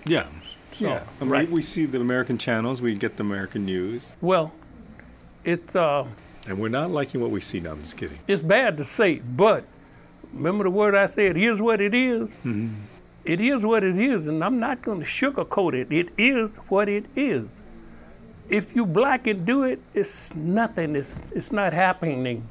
[0.06, 0.28] Yeah.
[0.78, 1.04] Yeah.
[1.20, 1.50] I mean, right.
[1.50, 4.54] we see the American channels, we get the American news, Well,
[5.44, 5.76] it's.
[5.76, 6.08] Uh,
[6.48, 7.60] and we're not liking what we see.
[7.60, 8.20] No, I'm just kidding.
[8.28, 9.66] it's bad to say, but
[10.34, 12.32] remember the word I said, it is what it is.
[13.26, 15.92] It is what it is, and I'm not going to sugarcoat it.
[15.92, 17.46] It is what it is.
[18.50, 20.96] If you black and do it, it's nothing.
[20.96, 22.48] It's, it's not happening.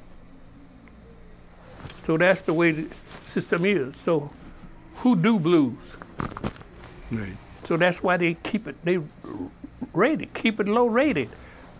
[2.03, 2.95] So that's the way the
[3.25, 3.97] system is.
[3.97, 4.31] So
[4.97, 5.75] who do blues?
[7.11, 7.37] Right.
[7.69, 8.99] So that's why they keep it they
[9.93, 11.29] rate it, keep it low rated.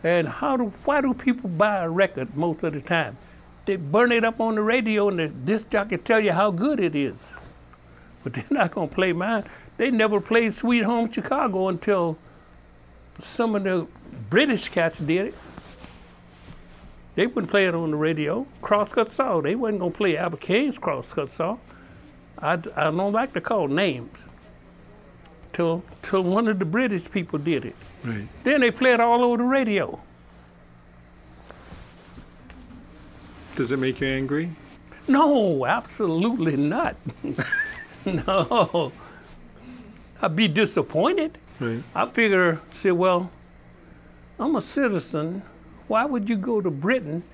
[0.05, 3.17] And how do why do people buy a record most of the time?
[3.65, 6.79] They burn it up on the radio and the disc jockey tell you how good
[6.79, 7.15] it is.
[8.23, 9.45] But they're not gonna play mine.
[9.79, 12.19] They never played Sweet Home Chicago until
[13.19, 13.87] some of the
[14.29, 15.35] British cats did it.
[17.15, 18.47] They wouldn't play it on the radio.
[18.61, 21.57] Crosscut Saw, they wasn't gonna play Albert King's Crosscut Saw.
[22.39, 24.28] I, I don't like to call names.
[25.59, 27.75] Till, till one of the British people did it.
[28.05, 28.29] Right.
[28.45, 29.99] Then they play it all over the radio.
[33.57, 34.53] Does it make you angry?
[35.09, 36.95] No, absolutely not.
[38.07, 38.93] no.
[40.23, 41.39] I'd be disappointed.
[41.59, 41.83] Right.
[41.93, 43.29] I figure, say, well,
[44.39, 45.43] I'm a citizen.
[45.89, 47.25] Why would you go to Britain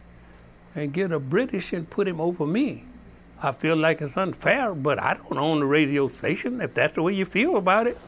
[0.74, 2.84] and get a British and put him over me?
[3.42, 6.62] I feel like it's unfair, but I don't own the radio station.
[6.62, 7.98] If that's the way you feel about it,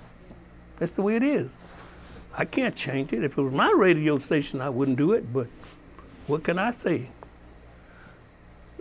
[0.76, 1.48] that's the way it is.
[2.36, 3.24] I can't change it.
[3.24, 5.46] If it was my radio station, I wouldn't do it, but
[6.26, 7.08] what can I say?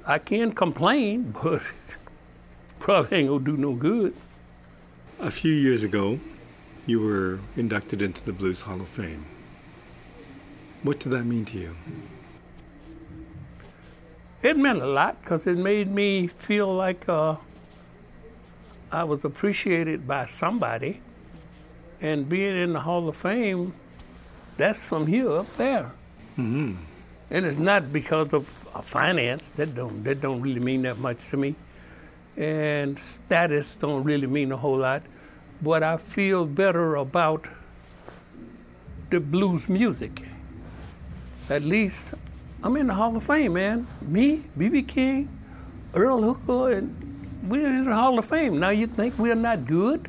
[0.06, 1.62] I can complain, but
[2.80, 4.14] probably ain't gonna do no good.
[5.20, 6.20] A few years ago,
[6.86, 9.26] you were inducted into the Blues Hall of Fame.
[10.84, 11.76] What did that mean to you?
[14.44, 17.38] It meant a lot because it made me feel like uh,
[18.92, 21.02] I was appreciated by somebody.
[22.06, 23.74] And being in the Hall of Fame,
[24.58, 25.92] that's from here up there.
[26.38, 26.76] Mm-hmm.
[27.32, 29.50] And it's not because of uh, finance.
[29.58, 31.56] That don't that don't really mean that much to me.
[32.38, 35.02] And status don't really mean a whole lot.
[35.64, 37.48] But I feel better about
[39.10, 40.22] the blues music.
[41.50, 42.14] At least
[42.62, 43.88] I'm in the Hall of Fame, man.
[44.04, 44.84] Me, B.B.
[44.84, 45.28] King,
[45.96, 48.60] Earl Hooker, and we're in the Hall of Fame.
[48.60, 50.08] Now you think we're not good?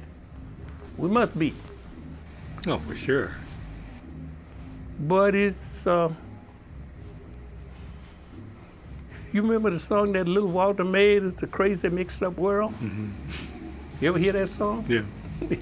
[0.99, 1.55] We must be.
[2.67, 3.37] Oh, for sure.
[4.99, 5.87] But it's.
[5.87, 6.13] Uh,
[9.33, 11.23] you remember the song that Little Walter made?
[11.23, 12.75] It's a crazy mixed up world.
[14.01, 14.85] You ever hear that song?
[14.89, 15.05] Yeah.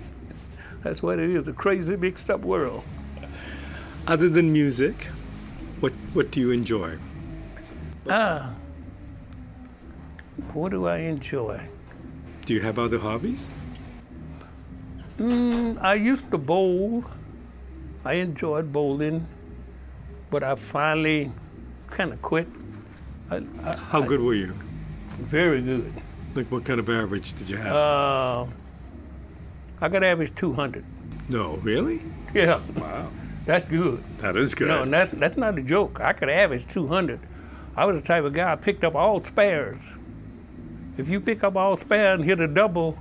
[0.83, 2.85] That's what it is—a crazy mixed up world.
[4.07, 5.07] Other than music,
[5.81, 6.99] what what do you enjoy?
[8.09, 8.55] Ah,
[10.53, 11.69] what do I enjoy?
[12.45, 13.49] Do you have other hobbies?
[15.19, 17.05] Mm, I used to bowl.
[18.05, 19.27] I enjoyed bowling,
[20.31, 21.33] but I finally
[21.89, 22.49] kind of quit.
[23.31, 24.55] I, I, How good were you?
[25.19, 25.93] very good.
[26.35, 27.73] Like what kind of average did you have?
[27.75, 28.47] Uh,
[29.81, 30.85] I got average 200.
[31.29, 32.01] no, really?
[32.35, 33.11] Yeah, Wow.
[33.47, 34.03] that's good.
[34.19, 34.67] That is good.
[34.69, 36.01] No, that, that's not a joke.
[36.01, 37.21] I could average 200.
[37.77, 39.81] I was the type of guy I picked up all spares.
[40.99, 42.99] If you pick up all spares and hit a double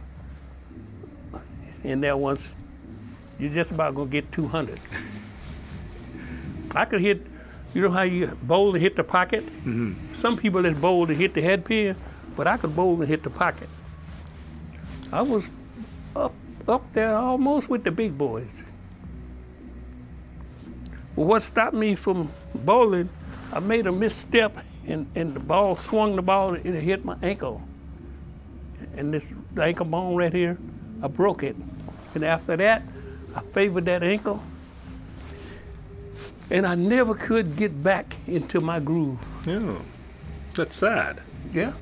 [1.84, 2.56] in there once,
[3.40, 4.80] you're just about gonna get 200.
[6.76, 7.26] I could hit,
[7.74, 9.46] you know how you bowl to hit the pocket?
[9.46, 10.14] Mm-hmm.
[10.14, 11.96] Some people that bowl to hit the head pin,
[12.36, 13.70] but I could bowl and hit the pocket.
[15.12, 15.52] I was
[16.16, 16.34] up
[16.68, 18.64] up there almost with the big boys.
[21.16, 23.10] Well, what stopped me from bowling,
[23.52, 24.58] I made a misstep
[24.88, 27.62] and, and the ball swung the ball and it hit my ankle.
[28.96, 29.26] And this
[29.60, 30.58] ankle bone right here,
[31.04, 31.58] I broke it.
[32.16, 32.82] And after that,
[33.36, 34.42] I favored that ankle.
[36.50, 39.20] And I never could get back into my groove.
[39.46, 39.80] Yeah.
[40.56, 41.22] That's sad.
[41.52, 41.74] Yeah.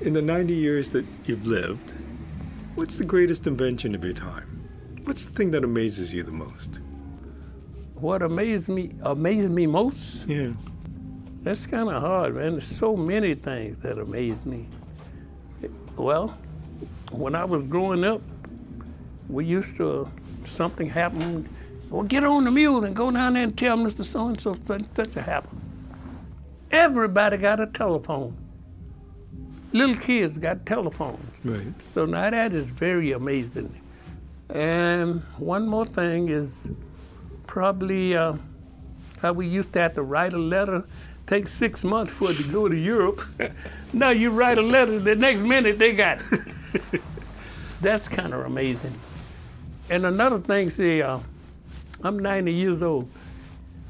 [0.00, 1.92] In the 90 years that you've lived,
[2.74, 4.68] what's the greatest invention of your time?
[5.04, 6.80] What's the thing that amazes you the most?
[7.94, 10.52] What amazed me amazed me most Yeah.
[11.44, 12.52] That's kind of hard, man.
[12.52, 14.66] There's so many things that amaze me.
[15.94, 16.36] Well,
[17.10, 18.22] when I was growing up,
[19.28, 20.10] we used to,
[20.44, 21.48] something happened,
[21.90, 24.04] well, get on the mule and go down there and tell Mr.
[24.04, 25.60] So-and-so such and such a happened.
[26.70, 28.36] Everybody got a telephone.
[29.72, 31.30] Little kids got telephones.
[31.44, 31.74] Right.
[31.92, 33.80] So now that is very amazing.
[34.48, 36.68] And one more thing is
[37.46, 38.34] probably uh,
[39.20, 40.84] how we used to have to write a letter,
[41.26, 43.22] take six months for it to go to Europe.
[43.92, 47.02] now you write a letter, the next minute they got it.
[47.80, 48.94] That's kind of amazing.
[49.90, 51.18] And another thing, see, uh,
[52.02, 53.08] I'm 90 years old.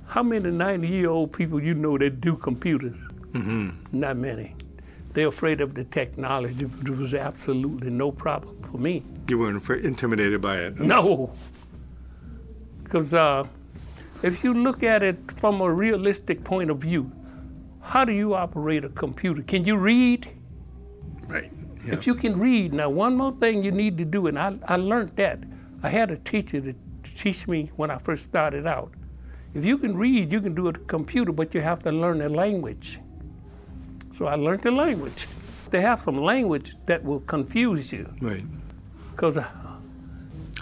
[0.06, 2.96] How many 90 year old people you know that do computers?
[3.32, 3.70] Mm-hmm.
[3.98, 4.54] Not many.
[5.12, 9.04] They're afraid of the technology, it was absolutely no problem for me.
[9.28, 10.78] You weren't intimidated by it.
[10.80, 11.32] No.
[12.82, 13.46] Because uh,
[14.22, 17.10] if you look at it from a realistic point of view,
[17.84, 19.42] how do you operate a computer?
[19.42, 20.28] Can you read?
[21.28, 21.52] Right.
[21.84, 21.92] Yeah.
[21.92, 24.76] If you can read, now one more thing you need to do, and I, I
[24.76, 25.40] learned that.
[25.82, 28.92] I had a teacher to teach me when I first started out.
[29.52, 32.28] If you can read, you can do a computer, but you have to learn the
[32.30, 33.00] language.
[34.14, 35.28] So I learned the language.
[35.70, 38.12] They have some language that will confuse you.
[38.20, 38.44] Right.
[39.10, 39.38] Because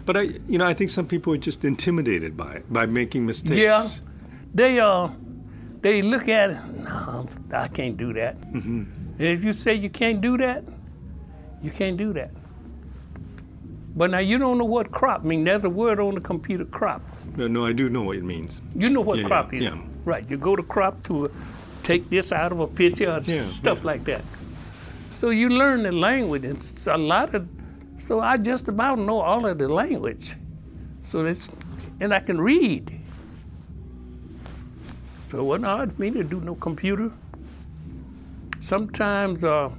[0.04, 3.26] But I, you know, I think some people are just intimidated by it, by making
[3.26, 3.56] mistakes.
[3.56, 3.82] Yeah,
[4.52, 5.08] they uh,
[5.82, 8.40] they look at it, no, I can't do that.
[8.40, 8.84] Mm-hmm.
[9.22, 10.64] If you say you can't do that,
[11.62, 12.30] you can't do that.
[13.94, 15.44] But now you don't know what crop means.
[15.44, 17.02] There's a word on the computer, crop.
[17.36, 18.62] No, no, I do know what it means.
[18.74, 19.64] You know what Yeah, crop yeah, is.
[19.66, 19.82] yeah.
[20.04, 20.28] Right.
[20.30, 21.28] You go to crop to uh,
[21.82, 24.22] take this out of a picture or stuff like that.
[25.18, 27.46] So you learn the language and it's a lot of
[28.00, 30.34] so I just about know all of the language.
[31.10, 31.48] So it's
[32.00, 32.98] and I can read.
[35.32, 37.10] So it wasn't hard for me to do no computer.
[38.60, 39.70] Sometimes uh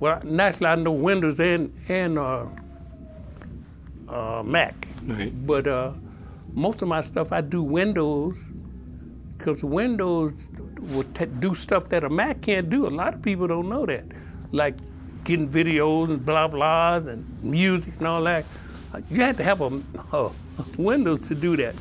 [0.00, 2.46] well naturally I know Windows and and uh,
[4.08, 4.74] uh, Mac.
[5.04, 5.32] Right.
[5.46, 5.92] But uh,
[6.52, 8.38] most of my stuff I do Windows
[9.38, 10.50] because Windows
[10.80, 12.88] will t- do stuff that a Mac can't do.
[12.88, 14.04] A lot of people don't know that,
[14.50, 14.74] like
[15.22, 18.44] getting videos and blah blahs and music and all that.
[19.08, 19.80] You had to have a,
[20.12, 20.32] a
[20.76, 21.76] Windows to do that.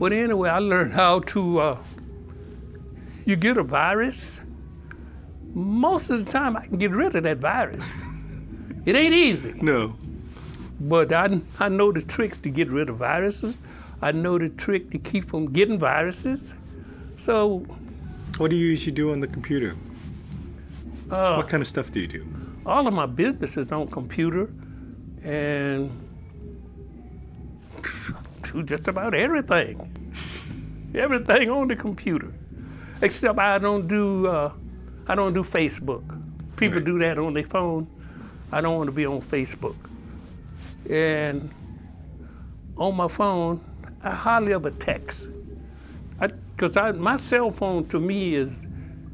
[0.00, 1.58] But anyway, I learned how to.
[1.60, 1.78] Uh,
[3.26, 4.40] you get a virus.
[5.52, 8.00] Most of the time, I can get rid of that virus.
[8.86, 9.52] it ain't easy.
[9.60, 9.96] No.
[10.80, 13.54] But I, I know the tricks to get rid of viruses.
[14.00, 16.54] I know the trick to keep from getting viruses.
[17.18, 17.58] So,
[18.38, 19.76] What do you usually do on the computer?
[21.10, 22.26] uh, What kind of stuff do you do?
[22.64, 24.50] all of my business is on computer
[25.22, 25.90] and
[28.52, 29.76] do just about everything.
[30.94, 32.32] Everything on the computer.
[33.02, 34.52] Except I don't do uh,
[35.06, 36.02] I don't do Facebook.
[36.56, 36.84] People Right.
[36.84, 37.86] do that on their phone.
[38.52, 39.76] I don't want to be on Facebook.
[40.88, 41.50] And
[42.76, 43.60] on my phone,
[44.02, 45.28] I hardly ever text.
[46.18, 48.50] Because I, my cell phone to me is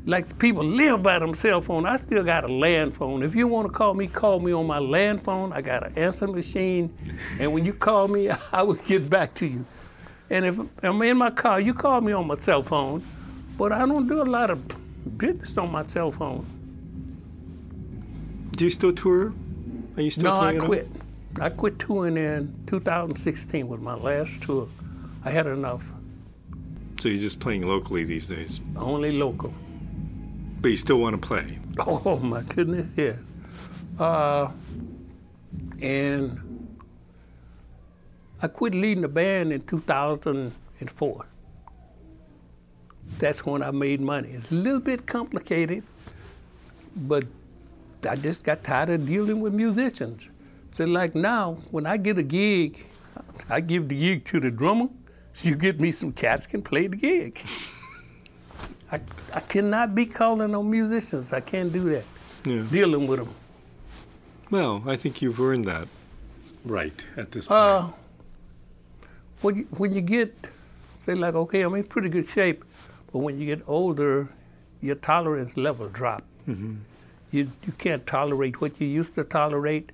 [0.07, 1.85] like people live by them cell phone.
[1.85, 3.25] I still got a land phone.
[3.25, 5.53] If you want to call me, call me on my land phone.
[5.53, 6.95] I got an answer machine,
[7.41, 9.67] and when you call me, I will get back to you.
[10.31, 13.03] And if I'm in my car, you call me on my cell phone,
[13.59, 16.47] but I don't do a lot of business on my cell phone.
[18.53, 19.35] Do you still tour?
[19.97, 20.89] Are you still no, touring I quit.
[21.41, 24.69] I quit touring in 2016 was my last tour.
[25.25, 25.85] I had enough.
[27.01, 28.61] So you're just playing locally these days.
[28.77, 29.53] Only local.
[30.61, 31.47] But you still want to play.
[31.79, 33.17] Oh my goodness, yeah.
[33.99, 34.51] Uh,
[35.81, 36.41] and
[38.41, 41.27] I quit leading the band in 2004.
[43.19, 44.31] That's when I made money.
[44.31, 45.83] It's a little bit complicated,
[46.97, 47.25] but
[48.09, 50.23] I just got tired of dealing with musicians.
[50.73, 52.87] So like now, when I get a gig,
[53.49, 54.89] I give the gig to the drummer.
[55.33, 57.41] So you get me some cats can play the gig.
[58.91, 59.01] I,
[59.35, 61.33] I cannot be calling on musicians.
[61.33, 62.05] I can't do that.
[62.45, 62.65] Yeah.
[62.71, 63.35] Dealing with them.
[64.51, 65.89] Well, I think you've earned that
[66.65, 67.61] right at this point.
[67.61, 67.89] Uh,
[69.41, 70.35] when you, when you get,
[71.05, 72.65] say like, okay, I'm in pretty good shape,
[73.13, 74.29] but when you get older,
[74.81, 76.23] your tolerance level drop.
[76.49, 76.77] Mm-hmm.
[77.33, 79.91] You you can't tolerate what you used to tolerate,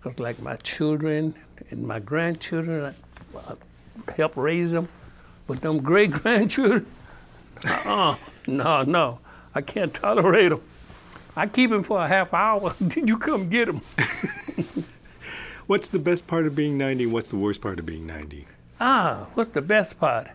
[0.00, 1.34] because like my children
[1.70, 2.94] and my grandchildren,
[3.36, 4.88] I, I help raise them,
[5.46, 6.86] but them great grandchildren,
[7.64, 9.18] uh, no, no,
[9.54, 10.62] I can't tolerate them.
[11.36, 12.74] I keep them for a half hour.
[12.86, 13.80] Did you come get them.
[15.66, 17.06] What's the best part of being 90?
[17.06, 18.46] What's the worst part of being 90?
[18.80, 20.28] Ah, what's the best part?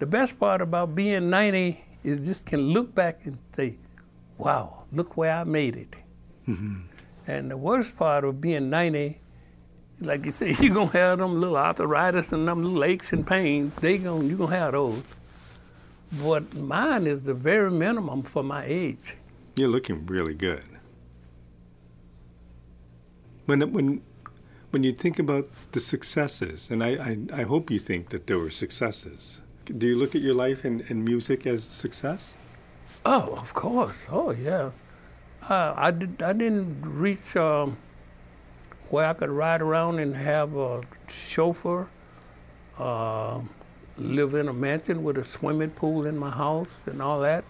[0.00, 3.76] The best part about being 90 is just can look back and say,
[4.36, 5.94] wow, look where I made it.
[7.26, 9.18] And the worst part of being 90,
[10.00, 13.26] like you say, you're going to have them little arthritis and them little aches and
[13.26, 13.74] pains.
[13.76, 15.02] They gonna, you're going to have those.
[16.22, 19.16] But mine is the very minimum for my age.
[19.56, 20.64] You're looking really good.
[23.46, 24.02] When when
[24.70, 28.38] when you think about the successes, and I, I, I hope you think that there
[28.38, 29.40] were successes.
[29.64, 32.34] Do you look at your life and, and music as success?
[33.06, 34.06] Oh, of course.
[34.10, 34.72] Oh, yeah.
[35.48, 36.22] Uh, I did.
[36.22, 37.76] I didn't reach um,
[38.90, 41.88] where I could ride around and have a chauffeur,
[42.78, 43.40] uh,
[43.96, 47.44] live in a mansion with a swimming pool in my house and all that.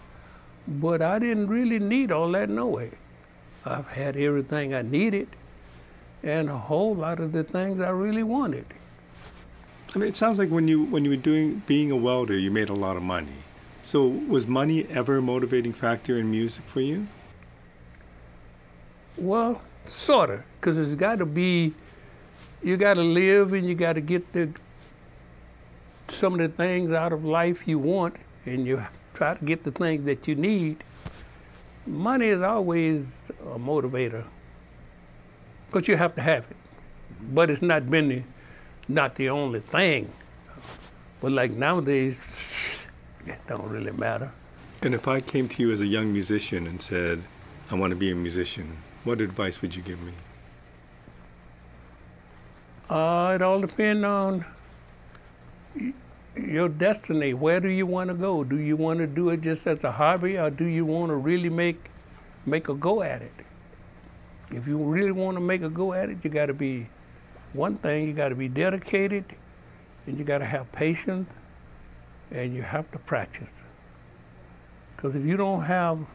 [0.66, 2.92] But I didn't really need all that no way.
[3.64, 5.28] I've had everything I needed,
[6.22, 8.66] and a whole lot of the things I really wanted.
[9.94, 12.50] I mean, it sounds like when you when you were doing being a welder, you
[12.50, 13.44] made a lot of money.
[13.82, 17.06] So was money ever a motivating factor in music for you?
[19.16, 21.74] Well, sort of, because it's got to be,
[22.62, 24.48] you got to live and you got to get the
[26.08, 28.84] some of the things out of life you want, and you
[29.14, 30.82] try to get the things that you need.
[31.86, 33.06] Money is always
[33.42, 34.24] a motivator,
[35.66, 36.56] because you have to have it,
[37.32, 38.22] but it's not been the,
[38.88, 40.12] not the only thing.
[41.20, 42.86] But like nowadays,
[43.26, 44.32] it don't really matter.
[44.82, 47.24] And if I came to you as a young musician and said,
[47.70, 50.12] I want to be a musician, what advice would you give me?
[52.90, 54.44] Uh, it all depends on
[56.54, 57.34] your destiny.
[57.34, 58.44] Where do you want to go?
[58.44, 61.16] Do you want to do it just as a hobby, or do you want to
[61.16, 61.90] really make
[62.46, 63.32] make a go at it?
[64.50, 66.88] If you really want to make a go at it, you got to be
[67.52, 68.06] one thing.
[68.06, 69.24] You got to be dedicated,
[70.06, 71.28] and you got to have patience,
[72.30, 73.50] and you have to practice.
[74.96, 76.06] Because if you don't have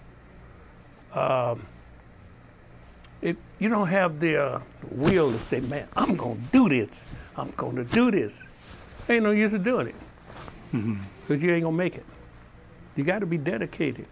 [1.13, 1.65] um,
[3.21, 4.61] if you don't have the uh,
[4.91, 8.41] will to say, man, I'm going to do this, I'm going to do this,
[9.09, 9.95] ain't no use of doing it.
[10.71, 11.33] Because mm-hmm.
[11.33, 12.05] you ain't going to make it.
[12.95, 14.07] You got to be dedicated.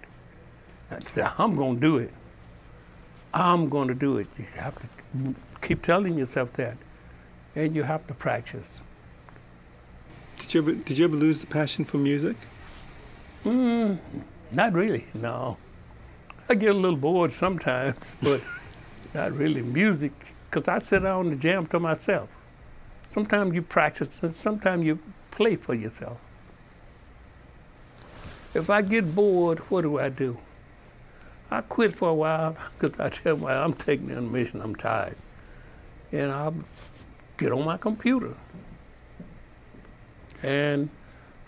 [1.38, 2.14] I'm going to do it.
[3.34, 4.28] I'm going to do it.
[4.38, 6.78] You have to keep telling yourself that.
[7.56, 8.82] And you have to practice.
[10.40, 12.38] Did you ever, did you ever lose the passion for music?
[13.44, 13.98] Mm,
[14.52, 15.58] not really, no.
[16.50, 18.44] I get a little bored sometimes, but
[19.14, 20.14] not really music,
[20.50, 22.30] because I sit down and jam to myself.
[23.10, 25.00] Sometimes you practice, and sometimes you
[25.32, 26.18] play for yourself.
[28.54, 30.38] If I get bored, what do I do?
[31.50, 35.16] I quit for a while because I tell my I'm taking the mission, I'm tired.
[36.12, 36.56] And I'll
[37.38, 38.36] get on my computer.
[40.44, 40.90] And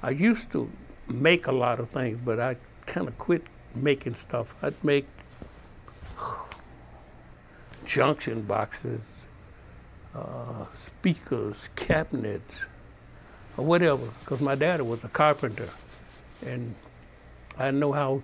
[0.01, 0.71] I used to
[1.07, 3.43] make a lot of things, but I kind of quit
[3.75, 4.53] making stuff.
[4.61, 5.05] I'd make
[7.85, 9.01] junction boxes,
[10.15, 12.61] uh, speakers, cabinets,
[13.57, 15.69] or whatever, because my daddy was a carpenter.
[16.45, 16.75] And
[17.59, 18.21] I know how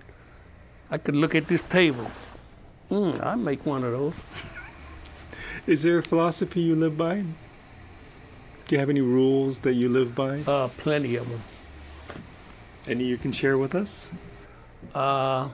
[0.90, 2.10] I could look at this table.
[2.90, 4.14] Mm, I make one of those.
[5.66, 7.24] Is there a philosophy you live by?
[8.66, 10.40] Do you have any rules that you live by?
[10.46, 11.42] Uh, plenty of them.
[12.88, 14.08] Any you can share with us?
[14.94, 15.50] Uh,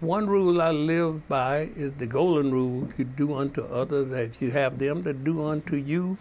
[0.00, 4.50] one rule I live by is the golden rule you do unto others as you
[4.50, 6.18] have them to do unto you.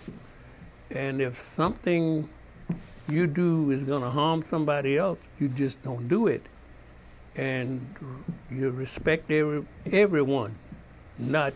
[0.89, 2.29] And if something
[3.09, 6.43] you do is going to harm somebody else, you just don't do it.
[7.35, 7.95] And
[8.49, 10.55] you respect every, everyone,
[11.17, 11.53] not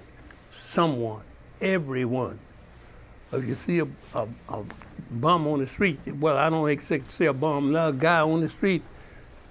[0.51, 1.23] someone,
[1.59, 2.39] everyone.
[3.31, 4.63] If you see a, a, a
[5.09, 8.41] bum on the street, well, I don't expect to see a bum, a guy on
[8.41, 8.83] the street,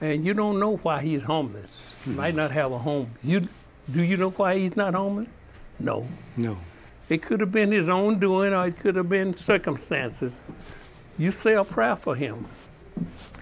[0.01, 1.95] and you don't know why he's homeless.
[2.05, 3.13] He might not have a home.
[3.23, 3.49] You
[3.91, 5.29] do you know why he's not homeless?
[5.79, 6.07] No.
[6.37, 6.59] No.
[7.09, 10.33] It could have been his own doing, or it could have been circumstances.
[11.21, 12.47] You say a prayer for him.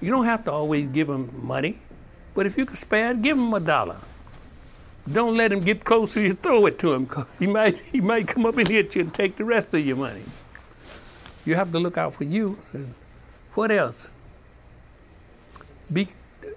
[0.01, 1.79] You don't have to always give him money,
[2.35, 3.99] but if you can spare give him a dollar.
[5.11, 6.33] Don't let him get close to you.
[6.35, 7.09] Throw it to him.
[7.39, 9.97] He might he might come up and hit you and take the rest of your
[9.97, 10.25] money.
[11.47, 12.59] You have to look out for you.
[13.55, 14.11] What else?
[15.91, 16.09] Be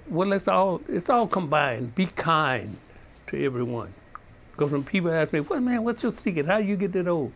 [0.10, 1.94] well, it's all it's all combined.
[1.94, 2.78] Be kind
[3.28, 3.94] to everyone.
[4.54, 5.84] Because when people ask me, "What man?
[5.84, 6.48] What's your secret?
[6.48, 7.32] How you get that old?"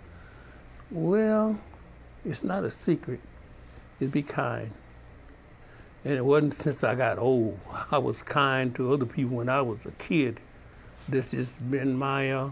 [0.89, 1.59] Well,
[2.25, 3.19] it's not a secret.
[3.99, 4.71] It's be kind.
[6.03, 7.59] And it wasn't since I got old.
[7.91, 10.39] I was kind to other people when I was a kid.
[11.07, 12.49] This has been my uh,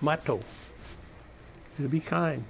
[0.00, 0.40] motto.
[1.76, 2.44] To be kind.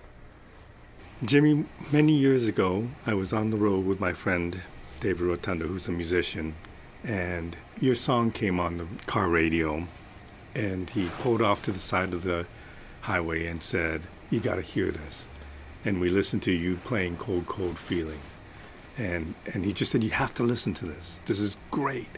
[1.24, 4.62] Jimmy, many years ago, I was on the road with my friend
[5.00, 6.54] David Rotundo, who's a musician,
[7.04, 9.86] and your song came on the car radio,
[10.54, 12.46] and he pulled off to the side of the
[13.02, 15.28] highway and said, "You got to hear this."
[15.84, 18.20] And we listened to you playing "Cold, Cold Feeling,"
[18.96, 21.20] and and he just said, "You have to listen to this.
[21.26, 22.10] This is great."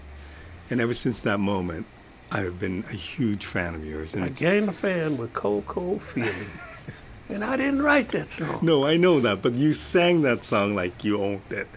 [0.70, 1.86] And ever since that moment,
[2.32, 4.14] I've been a huge fan of yours.
[4.14, 6.32] And I gained a fan with "Cold, Cold Feeling."
[7.28, 8.60] and I didn't write that song.
[8.62, 11.68] No, I know that, but you sang that song like you owned it.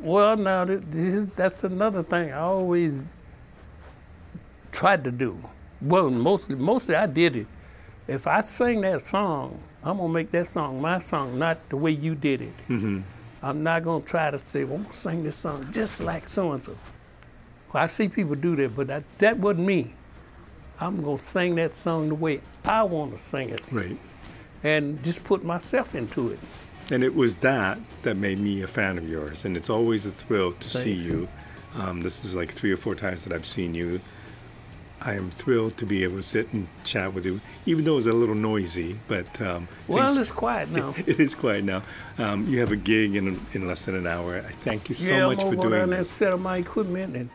[0.00, 2.94] Well, now this, that's another thing I always
[4.72, 5.38] tried to do.
[5.82, 7.46] Well, mostly, mostly I did it.
[8.08, 11.90] If I sing that song, I'm gonna make that song my song, not the way
[11.90, 12.52] you did it.
[12.68, 13.00] Mm-hmm.
[13.42, 16.52] I'm not gonna try to say, well, I'm gonna sing this song just like so
[16.52, 16.76] and so.
[17.72, 19.94] I see people do that, but that, that wasn't me.
[20.78, 23.62] I'm gonna sing that song the way I want to sing it.
[23.70, 23.96] Right.
[24.62, 26.38] And just put myself into it.
[26.90, 29.44] And it was that that made me a fan of yours.
[29.44, 30.84] And it's always a thrill to Thanks.
[30.84, 31.28] see you.
[31.74, 34.00] Um, this is like three or four times that I've seen you.
[35.02, 38.06] I am thrilled to be able to sit and chat with you, even though it's
[38.06, 38.98] a little noisy.
[39.08, 40.94] But um, well, it's quiet now.
[40.96, 41.82] it is quiet now.
[42.18, 44.36] Um, you have a gig in, in less than an hour.
[44.36, 46.10] I thank you so yeah, much I'm for doing down this.
[46.10, 47.30] set up my equipment and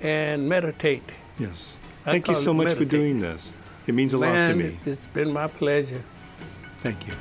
[0.00, 1.02] and meditate.
[1.38, 2.88] Yes, thank you so much meditate.
[2.88, 3.54] for doing this.
[3.86, 4.78] It means a Man, lot to me.
[4.86, 6.02] It's been my pleasure.
[6.78, 7.14] Thank you.